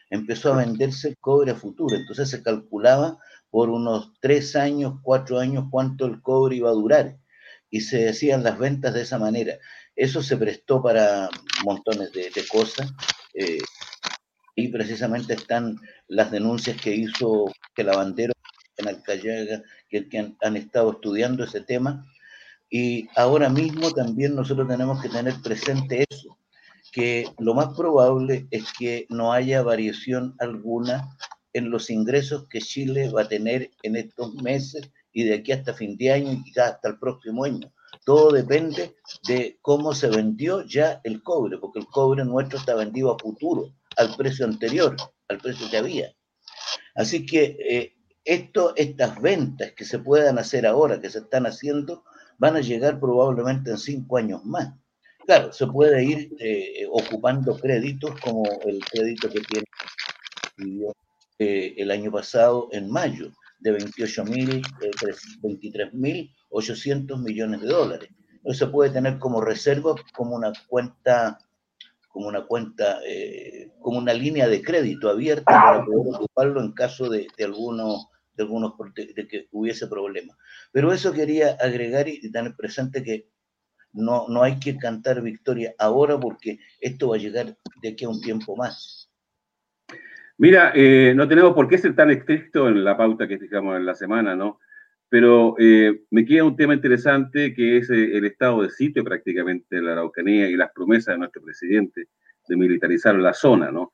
[0.09, 3.17] Empezó a venderse cobre a futuro, entonces se calculaba
[3.49, 7.17] por unos tres años, cuatro años cuánto el cobre iba a durar
[7.69, 9.57] y se hacían las ventas de esa manera.
[9.95, 11.29] Eso se prestó para
[11.63, 12.91] montones de, cosas
[13.33, 13.59] eh,
[14.55, 18.33] y precisamente están las denuncias que hizo que la bandera
[18.77, 19.63] en Alcayaga,
[19.93, 22.03] que, que han, estado estudiando ese tema.
[22.69, 26.39] Y ahora mismo también nosotros tenemos que tener presente eso,
[26.91, 31.07] que lo más probable es que no haya variación alguna
[31.53, 35.75] en los ingresos que Chile va a tener en estos meses y de aquí hasta
[35.75, 37.71] fin de año y hasta el próximo año.
[38.03, 38.95] Todo depende
[39.27, 43.71] de cómo se vendió ya el cobre, porque el cobre nuestro está vendido a futuro,
[43.97, 44.95] al precio anterior,
[45.27, 46.11] al precio que había.
[46.95, 47.93] Así que eh,
[48.25, 52.03] esto, estas ventas que se puedan hacer ahora, que se están haciendo,
[52.37, 54.73] van a llegar probablemente en cinco años más.
[55.25, 59.65] Claro, se puede ir eh, ocupando créditos como el crédito que tiene
[61.39, 64.61] eh, el año pasado en mayo, de 28 mil,
[65.41, 68.09] 23 mil 800 millones de dólares.
[68.43, 71.39] Eso se puede tener como reserva, como una cuenta,
[72.09, 77.09] como una cuenta, eh, como una línea de crédito abierta para poder ocuparlo en caso
[77.09, 80.37] de, de algunos de algunos de que hubiese problemas.
[80.71, 83.27] Pero eso quería agregar y tener presente que
[83.93, 88.09] no, no hay que cantar victoria ahora porque esto va a llegar de aquí a
[88.09, 89.09] un tiempo más.
[90.37, 93.85] Mira, eh, no tenemos por qué ser tan estricto en la pauta que fijamos en
[93.85, 94.59] la semana, ¿no?
[95.09, 99.75] Pero eh, me queda un tema interesante que es eh, el estado de sitio prácticamente
[99.75, 102.07] de la Araucanía y las promesas de nuestro presidente
[102.47, 103.93] de militarizar la zona, ¿no?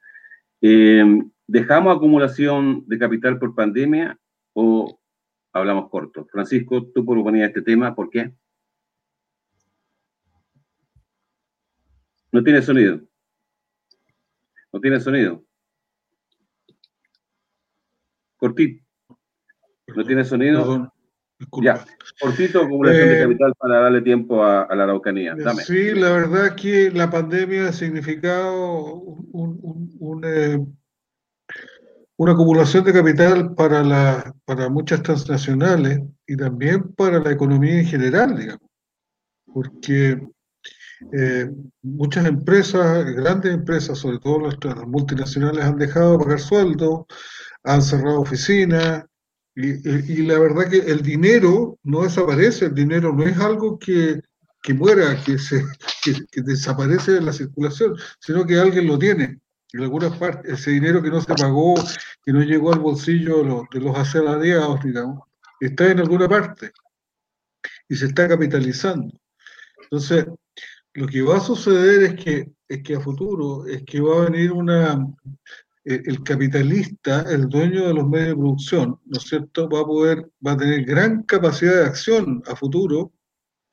[0.62, 1.04] Eh,
[1.46, 4.18] ¿Dejamos acumulación de capital por pandemia
[4.62, 5.00] o
[5.54, 6.26] hablamos corto?
[6.26, 8.34] Francisco, tú proponías este tema, ¿por qué?
[12.32, 13.00] No tiene sonido.
[14.72, 15.44] No tiene sonido.
[18.38, 18.86] Cortito.
[19.96, 20.94] No tiene sonido.
[21.62, 21.86] Ya,
[22.20, 25.38] cortito, acumulación de eh, capital para darle tiempo a, la Araucanía.
[25.64, 29.02] Sí, la verdad que la pandemia ha significado
[30.24, 30.60] eh,
[32.20, 37.86] una acumulación de capital para, la, para muchas transnacionales y también para la economía en
[37.86, 38.70] general, digamos,
[39.46, 40.22] porque
[41.14, 41.50] eh,
[41.82, 47.06] muchas empresas, grandes empresas, sobre todo las multinacionales, han dejado de pagar sueldos,
[47.64, 49.06] han cerrado oficinas,
[49.56, 54.22] y, la verdad que el dinero no desaparece, el dinero no es algo que,
[54.74, 55.64] muera, que, se,
[56.04, 59.40] que, desaparece de la circulación, sino que alguien lo tiene.
[59.74, 61.76] En algunas partes, ese dinero que no se pagó,
[62.24, 65.20] que no llegó al bolsillo de los, de los asalariados, digamos,
[65.60, 66.72] está en alguna parte
[67.88, 69.20] y se está capitalizando.
[69.84, 70.26] Entonces,
[70.94, 74.30] lo que va a suceder es que, es que a futuro es que va a
[74.30, 75.08] venir una,
[75.86, 79.86] eh, el capitalista, el dueño de los medios de producción, ¿no es cierto?, va a
[79.86, 83.14] poder, va a tener gran capacidad de acción a futuro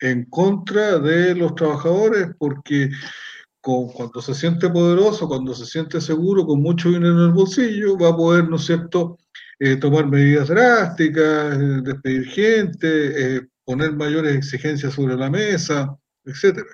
[0.00, 2.90] en contra de los trabajadores, porque
[3.92, 8.10] cuando se siente poderoso, cuando se siente seguro, con mucho dinero en el bolsillo, va
[8.10, 9.18] a poder, ¿no es cierto?,
[9.58, 16.68] eh, tomar medidas drásticas, eh, despedir gente, poner mayores exigencias sobre la mesa, etcétera.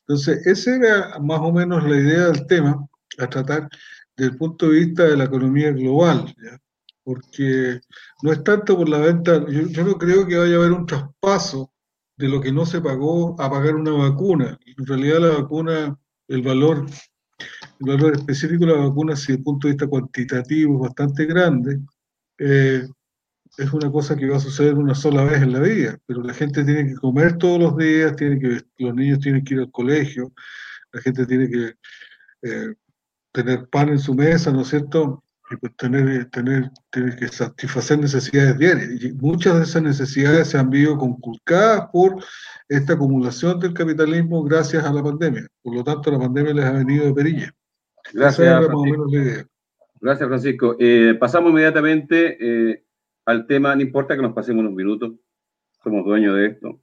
[0.00, 2.86] Entonces, esa era más o menos la idea del tema
[3.18, 3.68] a tratar
[4.16, 6.34] desde el punto de vista de la economía global,
[7.02, 7.80] porque
[8.22, 11.72] no es tanto por la venta, yo, no creo que vaya a haber un traspaso
[12.16, 14.58] de lo que no se pagó a pagar una vacuna.
[14.76, 16.86] En realidad la vacuna, el valor,
[17.80, 21.26] el valor específico de la vacuna, si desde el punto de vista cuantitativo es bastante
[21.26, 21.80] grande,
[22.38, 22.86] eh,
[23.56, 26.34] es una cosa que va a suceder una sola vez en la vida, pero la
[26.34, 29.70] gente tiene que comer todos los días, tiene que, los niños tienen que ir al
[29.70, 30.32] colegio,
[30.92, 31.74] la gente tiene que
[32.42, 32.74] eh,
[33.32, 35.23] tener pan en su mesa, ¿no es cierto?
[35.54, 39.02] Y pues tener, tener, tener que satisfacer necesidades diarias.
[39.02, 42.16] Y muchas de esas necesidades se han visto conculcadas por
[42.68, 45.46] esta acumulación del capitalismo gracias a la pandemia.
[45.62, 47.54] Por lo tanto, la pandemia les ha venido de perilla.
[48.12, 48.66] Gracias.
[50.00, 50.76] Gracias, Francisco.
[50.78, 52.84] Eh, pasamos inmediatamente eh,
[53.24, 55.12] al tema, no importa que nos pasemos unos minutos,
[55.82, 56.80] somos dueños de esto.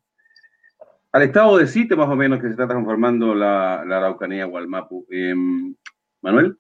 [1.12, 4.58] Al estado de sitio, más o menos, que se está transformando la, la Araucanía o
[4.58, 5.06] el Mapu.
[5.10, 5.76] Em,
[6.22, 6.58] Manuel.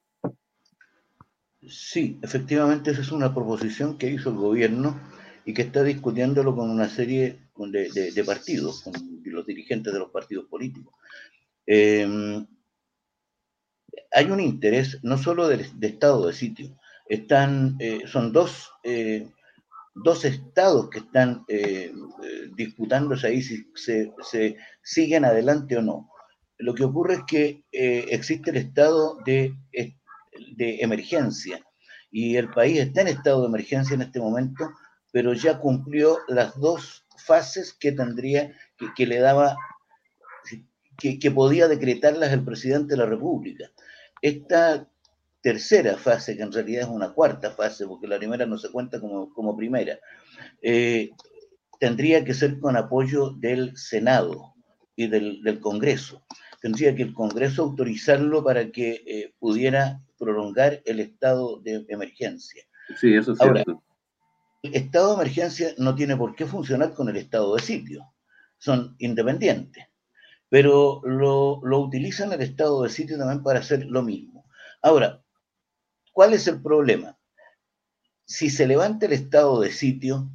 [1.68, 4.99] Sí, efectivamente esa es una proposición que hizo el gobierno
[5.45, 8.93] y que está discutiéndolo con una serie de, partidos, con
[9.26, 10.93] los dirigentes de los partidos políticos.
[11.66, 12.45] Em,
[14.12, 16.76] hay un interés no solo de estado de sitio,
[17.12, 19.28] están, eh, son dos, eh,
[19.93, 21.93] dos estados que están eh,
[22.55, 26.09] disputándose ahí si se, siguen adelante o no.
[26.57, 29.55] Lo que ocurre es que existe el estado de,
[30.56, 31.64] de emergencia
[32.12, 34.70] y el país está en estado de emergencia en este momento,
[35.12, 38.54] pero ya cumplió las dos fases que tendría,
[38.96, 39.56] que, le daba,
[40.98, 43.72] que, podía decretarlas el presidente de la República.
[44.22, 44.88] Esta
[45.42, 49.00] tercera fase, que en realidad es una cuarta fase, porque la primera no se cuenta
[49.00, 49.98] como, como primera,
[50.62, 51.12] eh,
[51.80, 54.54] tendría que ser con apoyo del Senado
[54.96, 56.24] y del, del, Congreso.
[56.62, 62.63] Tendría que el Congreso autorizarlo para que eh, pudiera prolongar el estado de emergencia.
[62.99, 63.84] Sí, eso es Ahora, cierto.
[64.61, 68.05] El estado de emergencia no tiene por qué funcionar con el estado de sitio.
[68.57, 69.86] Son independientes.
[70.49, 74.45] Pero lo, lo utilizan el estado de sitio también para hacer lo mismo.
[74.82, 75.22] Ahora,
[76.11, 77.17] ¿Cuál es el problema?
[78.26, 80.30] Si se levanta el estado de sitio,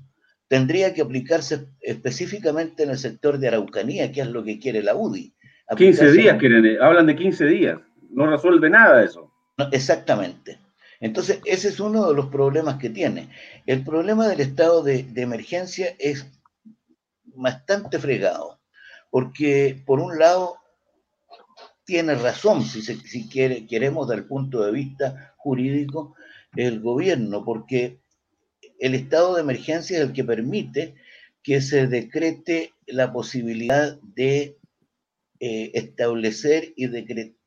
[0.48, 4.94] tendría que aplicarse específicamente en el sector de Araucanía, que es lo que quiere la
[4.94, 5.34] UDI.
[5.76, 7.78] 15 días quieren, eh, hablan de 15 días,
[8.10, 9.32] no resuelve nada eso.
[9.56, 10.58] No, exactamente.
[11.00, 13.30] Entonces, ese es uno de los problemas que tiene.
[13.66, 16.26] El problema del estado de, emergencia es
[17.24, 18.60] bastante fregado,
[19.10, 20.56] porque por un lado
[21.84, 26.16] tiene razón, si, se, si quiere, queremos del punto de vista jurídico,
[26.56, 28.00] el gobierno, porque
[28.78, 30.94] el estado de emergencia es el que permite
[31.42, 34.58] que se decrete la posibilidad de
[35.38, 36.86] eh, establecer y,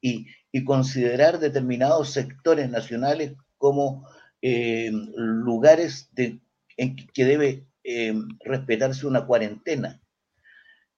[0.01, 4.07] y, y, considerar determinados sectores nacionales como
[4.41, 6.39] eh, lugares de,
[6.77, 10.01] en que debe eh, respetarse una cuarentena.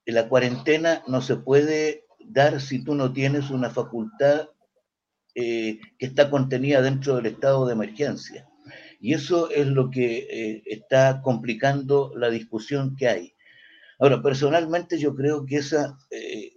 [0.05, 4.49] La cuarentena no se puede dar si tú no tienes una facultad
[5.33, 8.49] eh, que está contenida dentro del estado de emergencia.
[8.99, 13.33] Y eso es lo que eh, está complicando la discusión que hay.
[13.97, 16.53] Ahora, personalmente yo creo que esa, eh,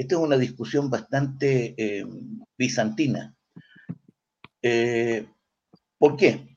[0.00, 2.06] esta es una discusión bastante eh,
[2.56, 3.36] bizantina.
[4.62, 5.26] Eh,
[5.98, 6.56] ¿Por qué?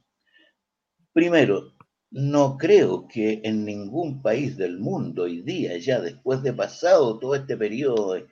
[1.12, 1.74] Primero,
[2.10, 7.36] no creo que en ningún país del mundo hoy día, ya después de pasado todo
[7.36, 8.28] este periodo de,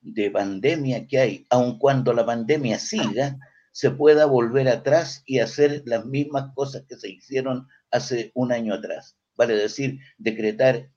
[0.00, 3.38] de, pandemia que hay, aun cuando la pandemia siga,
[3.70, 8.74] se pueda volver atrás y hacer las mismas cosas que se hicieron hace un año
[8.74, 9.16] atrás.
[9.36, 10.90] Vale decir, decretar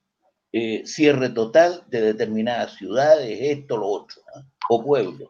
[0.51, 4.21] eh, cierre total de determinadas ciudades, esto, lo otro,
[4.69, 5.29] o pueblos.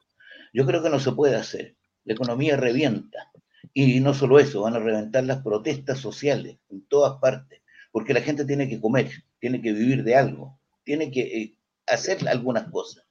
[0.53, 1.75] Yo creo que no se puede hacer.
[2.05, 3.29] La economía revienta
[3.73, 7.61] y no solo eso, van a reventar las protestas sociales en todas partes,
[7.91, 9.09] porque la gente tiene que comer,
[9.39, 11.57] tiene que vivir de algo, tiene que eh,
[11.87, 13.05] hacer algunas cosas.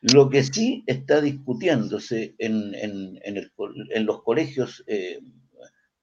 [0.00, 5.20] Lo que sí está discutiéndose en, en los colegios eh,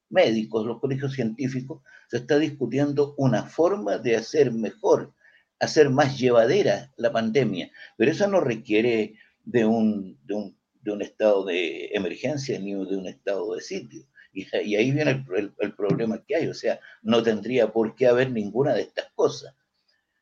[0.09, 5.13] médicos, los colegios científicos, se está discutiendo una forma de hacer mejor,
[5.59, 11.01] hacer más llevadera la pandemia, pero eso no requiere de un, de un de un
[11.01, 14.03] estado de emergencia ni de un estado de sitio.
[14.31, 17.95] Y, y ahí viene el, el, el, problema que hay, o sea, no tendría por
[17.95, 19.55] qué haber ninguna de estas cosas.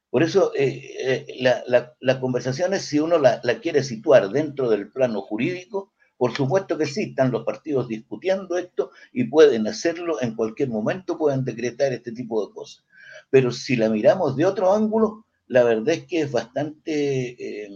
[0.09, 4.29] Por eso eh, eh, la, la, la, conversación es si uno la, la, quiere situar
[4.29, 9.67] dentro del plano jurídico, por supuesto que sí, están los partidos discutiendo esto y pueden
[9.67, 12.85] hacerlo en cualquier momento, pueden decretar este tipo de cosas.
[13.31, 17.63] Pero si la miramos de otro ángulo, la verdad es que es bastante...
[17.63, 17.69] Eh,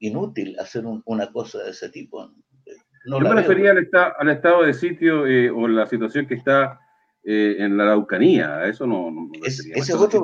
[0.00, 2.32] inútil hacer un, una cosa de ese tipo.
[3.06, 6.34] No Yo me refería al, esta, al, estado de sitio eh, o la situación que
[6.34, 6.80] está
[7.22, 10.22] eh, en la Araucanía, eso no, no es, ese, otro,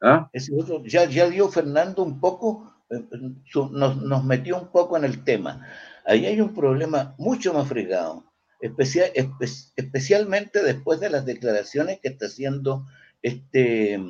[0.00, 0.28] ¿Ah?
[0.32, 3.02] ese otro, ya, ya dio Fernando un poco, eh,
[3.46, 5.66] su, nos, nos, metió un poco en el tema.
[6.04, 8.24] Ahí hay un problema mucho más fregado,
[8.60, 9.46] especial, espe,
[9.76, 12.86] especialmente después de las declaraciones que está haciendo
[13.22, 14.00] este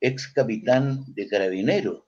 [0.00, 2.06] ex capitán de carabineros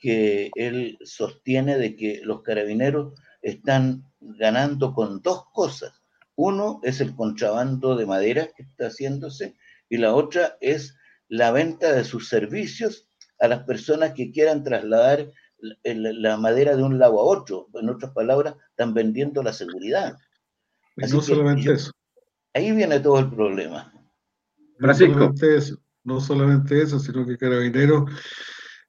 [0.00, 5.92] que él sostiene de que los carabineros están ganando con dos cosas.
[6.34, 9.56] Uno es el contrabando de madera que está haciéndose
[9.88, 10.96] y la otra es
[11.28, 13.08] la venta de sus servicios
[13.40, 15.30] a las personas que quieran trasladar
[15.82, 17.68] la madera de un lado a otro.
[17.74, 20.16] En otras palabras, están vendiendo la seguridad.
[20.96, 21.92] Así no solamente yo, eso.
[22.54, 23.92] Ahí viene todo el problema.
[24.78, 25.14] Francisco.
[25.14, 25.76] No solamente eso,
[26.08, 28.10] no solamente eso, sino que Carabineros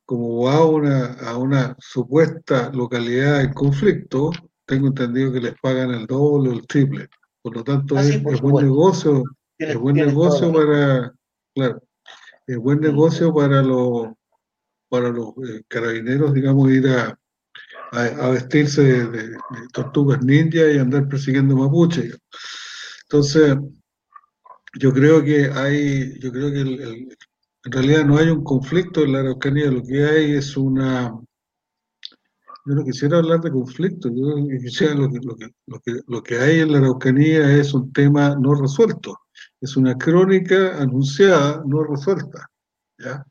[0.10, 4.32] como va a una, a una supuesta localidad en conflicto,
[4.66, 7.08] tengo entendido que les pagan el doble o el triple.
[7.44, 9.24] Por lo tanto, ah, es, es buen negocio,
[9.60, 11.14] es buen negocio para,
[11.54, 11.84] claro,
[12.48, 14.08] es buen negocio para los
[14.90, 17.16] para los eh, carabineros, digamos, ir a,
[17.92, 19.38] a, vestirse de,
[19.72, 22.18] tortugas ninja y andar persiguiendo mapuches.
[23.04, 23.58] Entonces,
[24.74, 29.20] yo creo que hay, yo creo que en realidad no hay un conflicto en la
[29.20, 31.12] Araucanía, lo que hay es una,
[32.66, 36.24] yo no quisiera hablar de conflicto, yo quisiera lo que, lo, que, lo, que, lo
[36.24, 39.20] que hay en la Araucanía es un tema no resuelto,
[39.62, 42.48] es una crónica anunciada no resuelta.
[42.98, 43.26] ¿ya?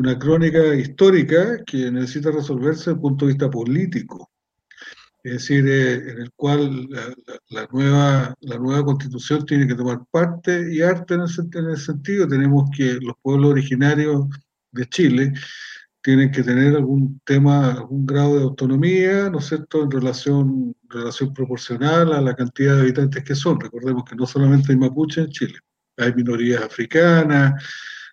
[0.00, 4.30] una crónica histórica que necesita resolverse desde el punto de vista político,
[5.22, 6.88] es decir, eh, en el cual
[7.48, 12.26] la, nueva, la nueva constitución tiene que tomar parte y arte en en sentido.
[12.26, 14.26] Tenemos que los pueblos originarios
[14.72, 15.32] de Chile
[16.02, 21.34] tienen que tener algún tema, algún grado de autonomía, ¿no es cierto?, en relación, relación
[21.34, 23.60] proporcional a la cantidad de habitantes que son.
[23.60, 25.58] Recordemos que no solamente hay mapuches en Chile,
[25.98, 27.62] hay minorías africanas,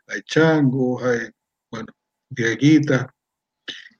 [0.07, 1.29] hay changos, hay
[1.71, 1.87] bueno,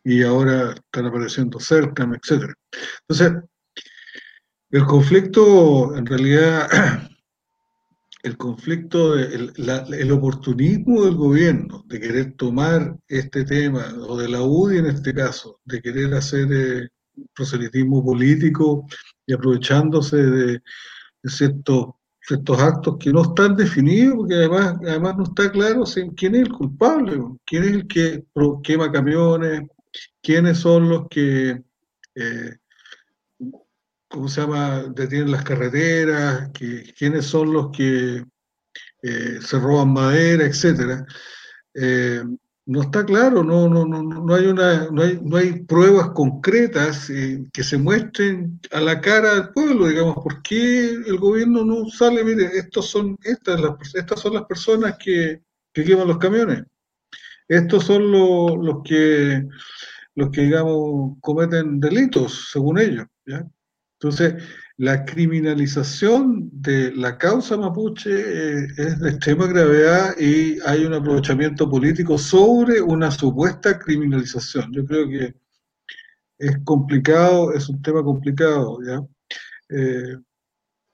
[0.08, 2.54] y ahora están apareciendo CERCAM, etc.
[3.02, 3.44] Entonces,
[4.70, 6.70] el conflicto, en realidad,
[8.24, 14.42] el conflicto, el, el, oportunismo del gobierno de querer tomar este tema, o de la
[14.42, 16.88] UDI en este caso, de querer hacer eh,
[17.36, 18.88] proselitismo político
[19.26, 20.62] y aprovechándose de,
[21.24, 21.88] de ciertos
[22.30, 25.84] estos actos que no están definidos, porque además, además no está claro
[26.16, 28.26] quién es el culpable, quién es el que
[28.64, 29.62] quema camiones,
[30.22, 31.64] quiénes son los que,
[32.16, 32.58] eh,
[34.08, 36.50] ¿cómo se llama?, detienen las carreteras,
[36.98, 38.26] quiénes son los que
[39.04, 41.06] eh, se roban madera, etcétera.
[41.74, 42.24] Eh,
[42.66, 47.08] no está claro, no, no, no, no, hay, una, no, hay, no hay pruebas concretas
[47.08, 52.26] que se muestren a la cara del pueblo, digamos, ¿por qué el gobierno no sale?
[52.26, 55.42] Mire, estos son, estas, las, estas son las personas que,
[55.72, 56.66] que queman los camiones,
[57.48, 59.46] estos son los, que,
[60.16, 63.46] los que, digamos, cometen delitos, según ellos, ¿ya?
[64.00, 64.36] Entonces,
[64.78, 71.68] la criminalización de la causa mapuche eh, es de extrema gravedad y hay un aprovechamiento
[71.68, 74.72] político sobre una supuesta criminalización.
[74.72, 75.34] Yo creo que
[76.38, 79.02] es complicado, es un tema complicado, ¿ya?
[79.70, 80.18] Eh,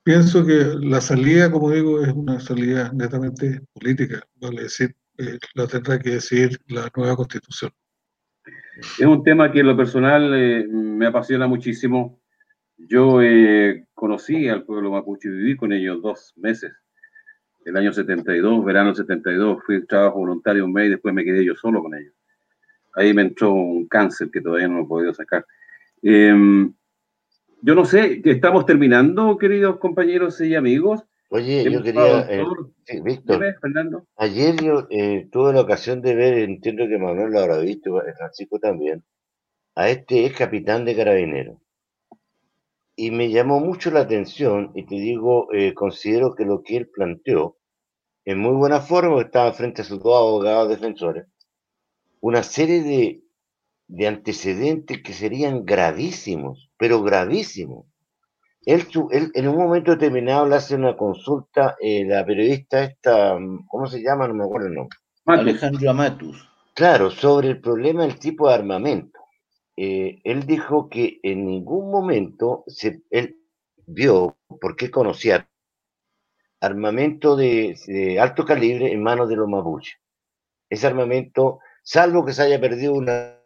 [0.02, 5.66] pienso que la salida, como digo, es una salida netamente política, vale decir, eh, la
[5.66, 7.72] tendrá que decidir la nueva constitución.
[8.98, 12.20] Es un tema que en lo personal me apasiona muchísimo
[12.76, 16.72] yo eh, conocí al pueblo mapuche y viví con ellos dos meses.
[17.64, 21.54] El año 72, verano 72, fui trabajo voluntario un mes y después me quedé yo
[21.54, 22.12] solo con ellos.
[22.94, 25.46] Ahí me entró un cáncer que todavía no lo he podido sacar.
[26.02, 26.72] Em,
[27.62, 31.04] yo no sé, ¿estamos terminando, queridos compañeros y amigos?
[31.34, 32.44] Oye, yo quería, eh,
[33.02, 33.42] Víctor,
[34.14, 38.60] ayer yo eh, tuve la ocasión de ver, entiendo que Manuel lo habrá visto, Francisco
[38.60, 39.04] también,
[39.74, 41.58] a este ex capitán de carabineros.
[42.94, 46.88] Y me llamó mucho la atención, y te digo, eh, considero que lo que él
[46.88, 47.58] planteó,
[48.24, 51.26] en muy buena forma, estaba frente a sus dos abogados defensores,
[52.20, 53.24] una serie de,
[53.88, 57.86] de antecedentes que serían gravísimos, pero gravísimos.
[58.66, 63.36] Él, él, en un momento determinado le hace una consulta, eh, la periodista esta,
[63.68, 64.26] ¿cómo se llama?
[64.28, 64.98] No me acuerdo el nombre.
[65.26, 66.48] Alejandro Amatus.
[66.74, 69.20] Claro, sobre el problema del tipo de armamento.
[69.76, 73.36] Eh, él dijo que en ningún momento se, él
[73.86, 75.48] vio, porque conocía
[76.60, 79.96] armamento de, alto calibre en manos de los mapuches.
[80.70, 83.40] Ese armamento, salvo que se haya perdido una,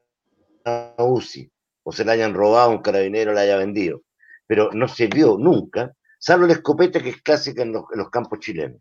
[0.99, 1.51] UCI,
[1.83, 4.03] o se le hayan robado a un carabinero, la haya vendido,
[4.49, 8.81] pero no se vio nunca, salvo la escopeta que es clásica en los, campos chilenos.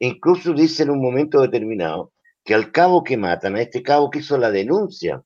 [0.00, 2.12] Incluso dice en un momento determinado
[2.44, 5.22] que al cabo que matan, a este cabo que hizo la denuncia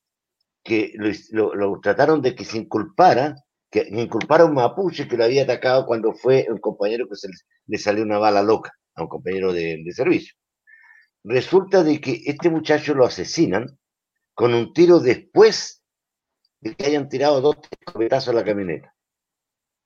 [0.63, 0.93] que
[1.31, 3.35] lo, trataron de que se inculpara,
[3.71, 7.29] que inculpara a un mapuche que lo había atacado cuando fue un compañero que se
[7.67, 10.35] le, salió una bala loca a un compañero de, servicio.
[11.25, 13.79] Resulta de que este muchacho lo asesinan
[14.35, 15.83] con un tiro después
[16.61, 18.92] de que hayan tirado dos escopetazos a la camioneta.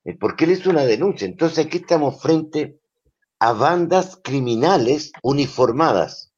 [0.07, 1.27] Eh, porque él hizo una denuncia.
[1.27, 2.79] Entonces aquí estamos frente
[3.39, 6.33] a bandas criminales uniformadas.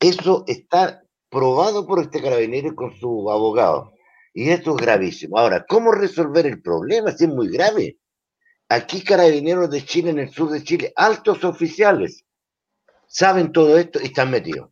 [0.00, 3.92] Eso está probado por este carabinero con su abogado.
[4.32, 5.38] Y esto es gravísimo.
[5.38, 7.12] Ahora, ¿cómo resolver el problema?
[7.12, 7.98] Si es muy grave.
[8.70, 12.24] Aquí carabineros de Chile, en el sur de Chile, altos oficiales,
[13.06, 14.70] saben todo esto y están metidos.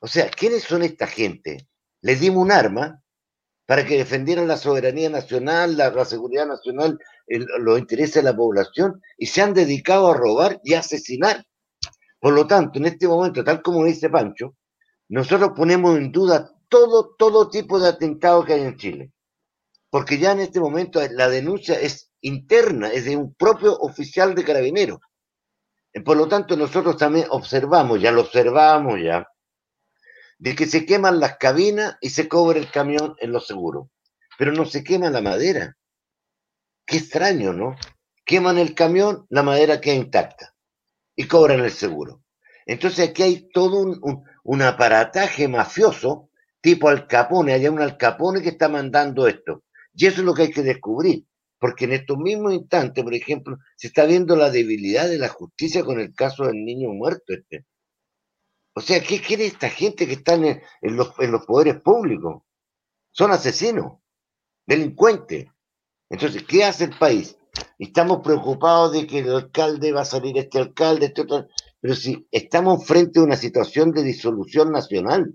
[0.00, 1.68] O sea, ¿quiénes son esta gente?
[2.00, 3.02] Les dimos un arma
[3.66, 9.26] para que defendieran la soberanía nacional, la, seguridad nacional, los intereses de la población, y
[9.26, 11.44] se han dedicado a robar y asesinar.
[12.20, 14.54] Por lo tanto, en este momento, tal como dice Pancho,
[15.08, 19.12] nosotros ponemos en duda todo, todo tipo de atentado que hay en Chile.
[19.90, 24.44] Porque ya en este momento la denuncia es interna, es de un propio oficial de
[24.44, 24.98] carabineros.
[26.04, 29.26] Por lo tanto, nosotros también observamos, ya lo observamos ya,
[30.38, 33.88] de que se queman las cabinas y se cobra el camión en los seguros.
[34.38, 35.76] Pero no se quema la madera.
[36.86, 37.76] Qué extraño, ¿no?
[38.24, 40.54] Queman el camión, la madera queda intacta
[41.16, 42.22] y cobran el seguro.
[42.66, 46.30] Entonces aquí hay todo un, un, aparataje mafioso
[46.60, 49.64] tipo Al Capone, hay un Al Capone que está mandando esto.
[49.94, 51.26] Y eso es lo que hay que descubrir,
[51.58, 55.84] porque en estos mismos instantes, por ejemplo, se está viendo la debilidad de la justicia
[55.84, 57.66] con el caso del niño muerto este.
[58.74, 62.42] O sea, ¿qué quiere esta gente que está en, los, en los poderes públicos?
[63.10, 63.98] Son asesinos,
[64.66, 65.51] delincuentes.
[66.12, 67.38] Entonces, ¿qué hace el país?
[67.78, 71.48] Estamos preocupados de que el alcalde va a salir este alcalde, este otro.
[71.80, 75.34] Pero si estamos frente a una situación de disolución nacional,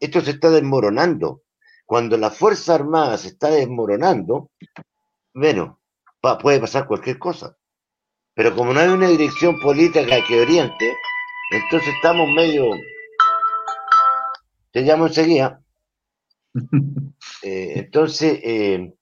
[0.00, 1.42] esto se está desmoronando.
[1.86, 4.50] Cuando la Fuerza Armada se está desmoronando,
[5.32, 5.80] bueno,
[6.42, 7.56] puede pasar cualquier cosa.
[8.34, 10.92] Pero como no hay una dirección política que oriente,
[11.52, 12.64] entonces estamos medio...
[14.72, 15.62] Te llamo enseguida.
[17.42, 18.96] Eh, entonces, eh,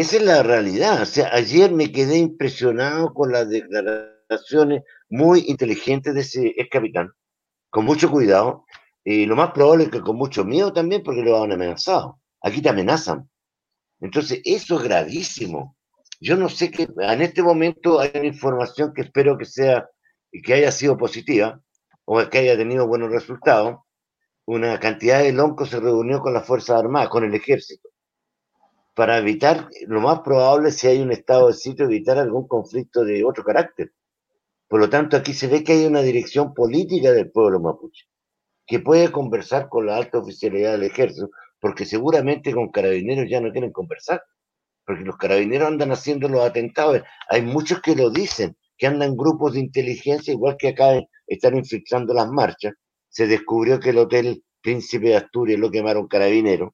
[0.00, 1.02] esa es la realidad.
[1.02, 7.10] O sea, ayer me quedé impresionado con las declaraciones muy inteligentes de ese ex capitán,
[7.70, 8.64] con mucho cuidado,
[9.04, 12.20] y lo más probable es que con mucho miedo también, porque lo han amenazado.
[12.42, 13.28] Aquí te amenazan.
[14.00, 15.76] Entonces, eso es gravísimo.
[16.20, 19.88] Yo no sé qué, en este momento hay una información que espero que sea,
[20.30, 21.60] y que haya sido positiva,
[22.04, 23.78] o que haya tenido buenos resultados.
[24.46, 27.87] Una cantidad de loncos se reunió con las Fuerzas Armadas, con el ejército,
[28.98, 33.24] para evitar, lo más probable, si hay un estado de sitio, evitar algún conflicto de
[33.24, 33.92] otro carácter.
[34.66, 38.06] Por lo tanto, aquí se ve que hay una dirección política del pueblo mapuche
[38.66, 41.30] que puede conversar con la alta oficialidad del ejército,
[41.60, 44.20] porque seguramente con carabineros ya no quieren conversar,
[44.84, 47.00] porque los carabineros andan haciendo los atentados.
[47.30, 52.14] Hay muchos que lo dicen, que andan grupos de inteligencia, igual que acá están infiltrando
[52.14, 52.74] las marchas.
[53.08, 56.72] Se descubrió que el Hotel Príncipe de Asturias lo quemaron carabineros,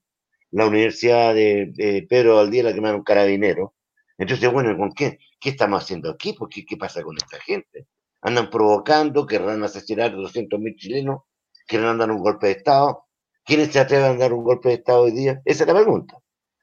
[0.54, 3.70] la Universidad de, Pedro Valdía la quemaron carabineros.
[4.18, 5.18] Entonces, bueno, ¿con qué?
[5.40, 6.32] ¿Qué estamos haciendo aquí?
[6.32, 7.86] ¿Por qué, ¿Qué pasa con esta gente?
[8.22, 11.22] Andan provocando, querrán asesinar a 200.000 chilenos
[11.66, 13.04] quieren dar un golpe de Estado.
[13.44, 15.40] ¿Quiénes se atreven a dar un golpe de Estado hoy día?
[15.44, 16.18] Esa es la pregunta.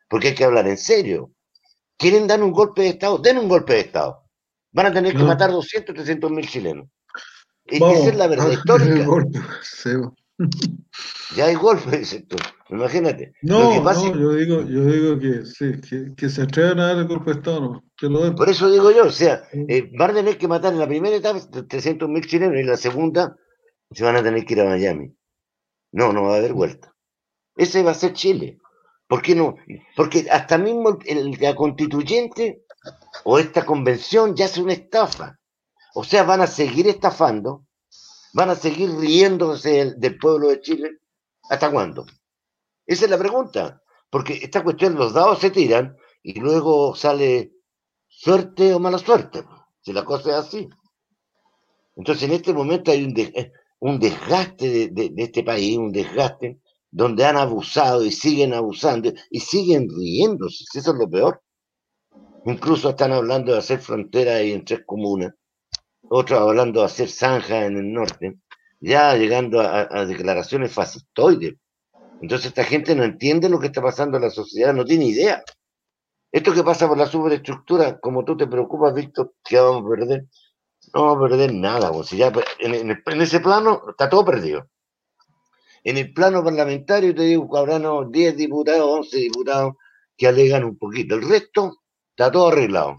[0.08, 1.32] Porque hay que hablar en serio.
[1.98, 3.18] ¿Quieren dar un golpe de Estado?
[3.20, 4.24] Den un golpe de Estado.
[4.72, 6.88] Van a tener que matar 200, 300 mil chilenos.
[7.66, 9.06] esa es la verdad histórica.
[11.36, 12.38] ya hay golpe, dices tú.
[12.72, 13.34] Imagínate.
[13.42, 17.38] No, yo, digo, yo digo que sí, que, se atrevan a dar el golpe de
[17.38, 20.48] Estado, no, que lo Por eso digo yo, o sea, eh, van a tener que
[20.48, 23.36] matar en la primera etapa 300 mil chilenos y en la segunda
[23.92, 25.14] se van a tener que ir a Miami.
[25.92, 26.96] No, no va a haber vuelta.
[27.58, 28.58] Ese va a ser Chile.
[29.08, 29.56] ¿Por qué no?
[29.98, 32.64] Porque hasta mismo el, la constituyente
[33.26, 35.38] o esta convención ya es una estafa.
[35.94, 37.66] O sea, van a seguir estafando,
[38.34, 41.00] van a seguir riéndose del, pueblo de Chile.
[41.50, 42.06] ¿Hasta cuándo?
[42.86, 43.82] Esa es la pregunta.
[44.10, 47.54] Porque esta cuestión, los dados se tiran y luego sale
[48.08, 49.44] suerte o mala suerte.
[49.82, 50.70] Si la cosa es así.
[51.96, 53.14] Entonces, en este momento hay un,
[53.82, 56.60] un desgaste de, este país, un desgaste
[56.90, 61.42] donde han abusado y siguen abusando y siguen riéndose, eso es lo peor.
[62.46, 65.34] Incluso están hablando de hacer frontera ahí en tres comunas,
[66.10, 68.38] otros hablando de hacer zanja en el norte,
[68.80, 71.56] ya llegando a, declaraciones fascistoides.
[72.22, 75.44] Entonces esta gente no entiende lo que está pasando en la sociedad, no tiene idea.
[76.32, 80.26] Esto que pasa por la superestructura, como tú te preocupas, Víctor, que vamos a perder,
[80.94, 84.70] no va a perder nada, pues, ya en, ese plano está todo perdido.
[85.84, 89.74] En el plano parlamentario te digo que habrán 10 diputados, 11 diputados
[90.16, 91.16] que alegan un poquito.
[91.16, 91.82] El resto
[92.12, 92.98] está todo arreglado.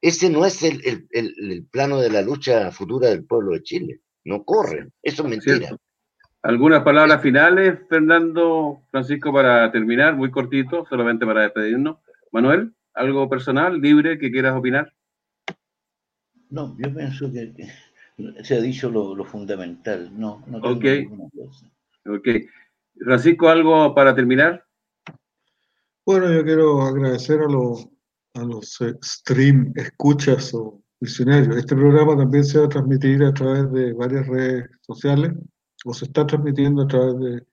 [0.00, 4.00] Ese no es el, plano de la lucha futura del pueblo de Chile.
[4.24, 4.88] No corre.
[5.00, 5.78] Eso es mentira.
[6.42, 10.14] ¿Algunas palabras finales, Fernando, Francisco, para terminar?
[10.14, 11.98] Muy cortito, solamente para despedirnos.
[12.30, 14.92] Manuel, ¿algo personal, libre, que quieras opinar?
[16.50, 17.68] No, yo pienso que,
[18.42, 20.10] se ha dicho lo, fundamental.
[20.18, 21.66] No, no tengo ninguna cosa.
[22.06, 22.28] Ok.
[23.04, 24.64] Francisco, ¿algo para terminar?
[26.06, 27.86] Bueno, yo quiero agradecer a los,
[28.34, 31.56] a los stream, escuchas o visionarios.
[31.56, 35.32] Este programa también se va a transmitir a través de varias redes sociales,
[35.84, 37.46] o se está transmitiendo a través de,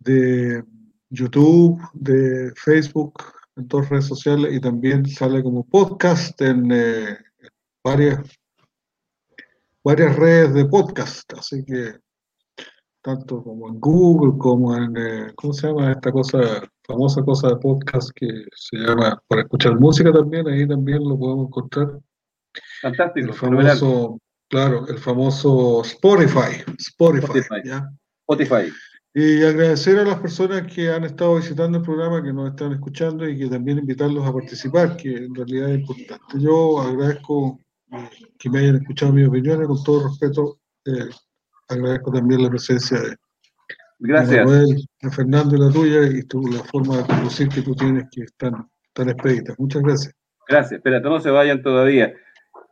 [0.00, 0.64] de
[1.10, 3.14] YouTube, de Facebook,
[3.56, 7.18] en todas redes sociales, y también sale como podcast en, eh,
[7.82, 8.20] varias,
[9.84, 12.00] varias redes de podcast, así que
[13.04, 16.38] tanto como en Google, como en, eh, ¿cómo se llama esta cosa,
[16.86, 20.48] famosa cosa de podcast que se llama para escuchar música también?
[20.48, 22.00] Ahí también lo podemos encontrar.
[22.80, 23.26] Fantástico.
[23.28, 24.18] El famoso,
[24.54, 26.62] claro, el famoso Spotify.
[26.78, 27.40] Spotify.
[28.20, 28.72] Spotify.
[29.12, 33.28] Y agradecer a las personas que han estado visitando el programa, que nos están escuchando
[33.28, 36.38] y que también invitarlos a participar, que en realidad es importante.
[36.38, 37.58] Yo agradezco
[37.90, 38.08] eh,
[38.38, 40.60] que me hayan escuchado mis opiniones, con todo respeto.
[40.84, 41.10] Eh,
[41.68, 43.16] agradezco también la presencia de,
[43.98, 44.48] Gracias.
[44.48, 48.22] de Fernando y la tuya y tu, la forma de conducir que tú tienes que
[48.22, 49.52] es tan, tan expedita.
[49.58, 50.14] Muchas gracias.
[50.46, 50.78] Gracias.
[50.78, 52.14] Espérate, no se vayan todavía.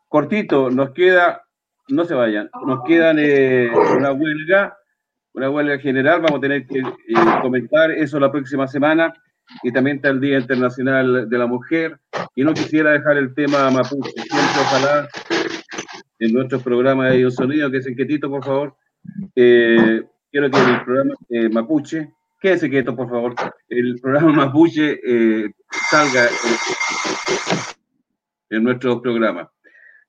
[0.09, 1.42] Cortito, nos queda,
[1.88, 4.76] no se vayan, nos quedan eh, una huelga,
[5.34, 6.84] una huelga general, vamos a tener que eh,
[7.40, 9.12] comentar eso la próxima semana
[9.62, 11.98] y también está el Día Internacional de la Mujer.
[12.34, 15.09] Y no quisiera dejar el tema mapuche, siempre ojalá
[16.18, 18.76] en nuestro programa de un sonido, que es el quietito, por favor,
[19.34, 21.14] eh, quiero que el programa
[21.50, 23.34] mapuche, quédese quieto, por favor,
[23.68, 25.00] el programa mapuche
[25.90, 26.28] salga
[28.48, 29.50] en nuestro programa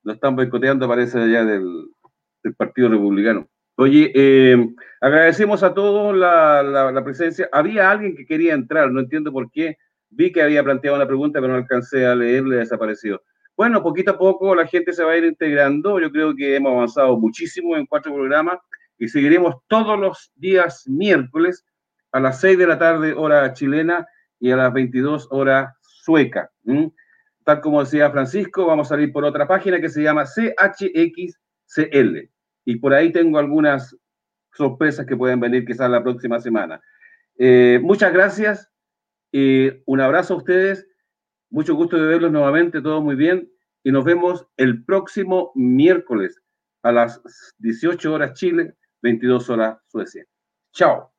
[0.03, 1.89] lo están boicoteando, parece, allá del,
[2.57, 3.47] Partido Republicano.
[3.77, 4.57] Oye, eh,
[4.99, 7.47] agradecemos a todos la, presencia.
[7.53, 9.77] Había alguien que quería entrar, no entiendo por qué.
[10.09, 13.23] Vi que había planteado una pregunta, pero no alcancé a leerle, desapareció.
[13.55, 16.01] Bueno, poquito a poco la gente se va a ir integrando.
[16.01, 18.59] Yo creo que hemos avanzado muchísimo en cuatro programas
[18.97, 21.65] y seguiremos todos los días miércoles
[22.11, 24.05] a las seis de la tarde, hora chilena,
[24.39, 26.51] y a las 22 horas sueca
[27.45, 32.29] tal como decía Francisco, vamos a salir por otra página que se llama CHXCL.
[32.65, 33.95] Y por ahí tengo algunas
[34.53, 36.81] sorpresas que pueden venir quizás la próxima semana.
[37.37, 38.69] Eh, muchas gracias.
[39.31, 40.87] un abrazo a ustedes.
[41.49, 42.81] Mucho gusto de verlos nuevamente.
[42.81, 43.49] Todo muy bien.
[43.83, 46.41] Y nos vemos el próximo miércoles
[46.83, 47.21] a las
[47.59, 50.25] 18 horas Chile, 22 horas Suecia.
[50.73, 51.12] Chao.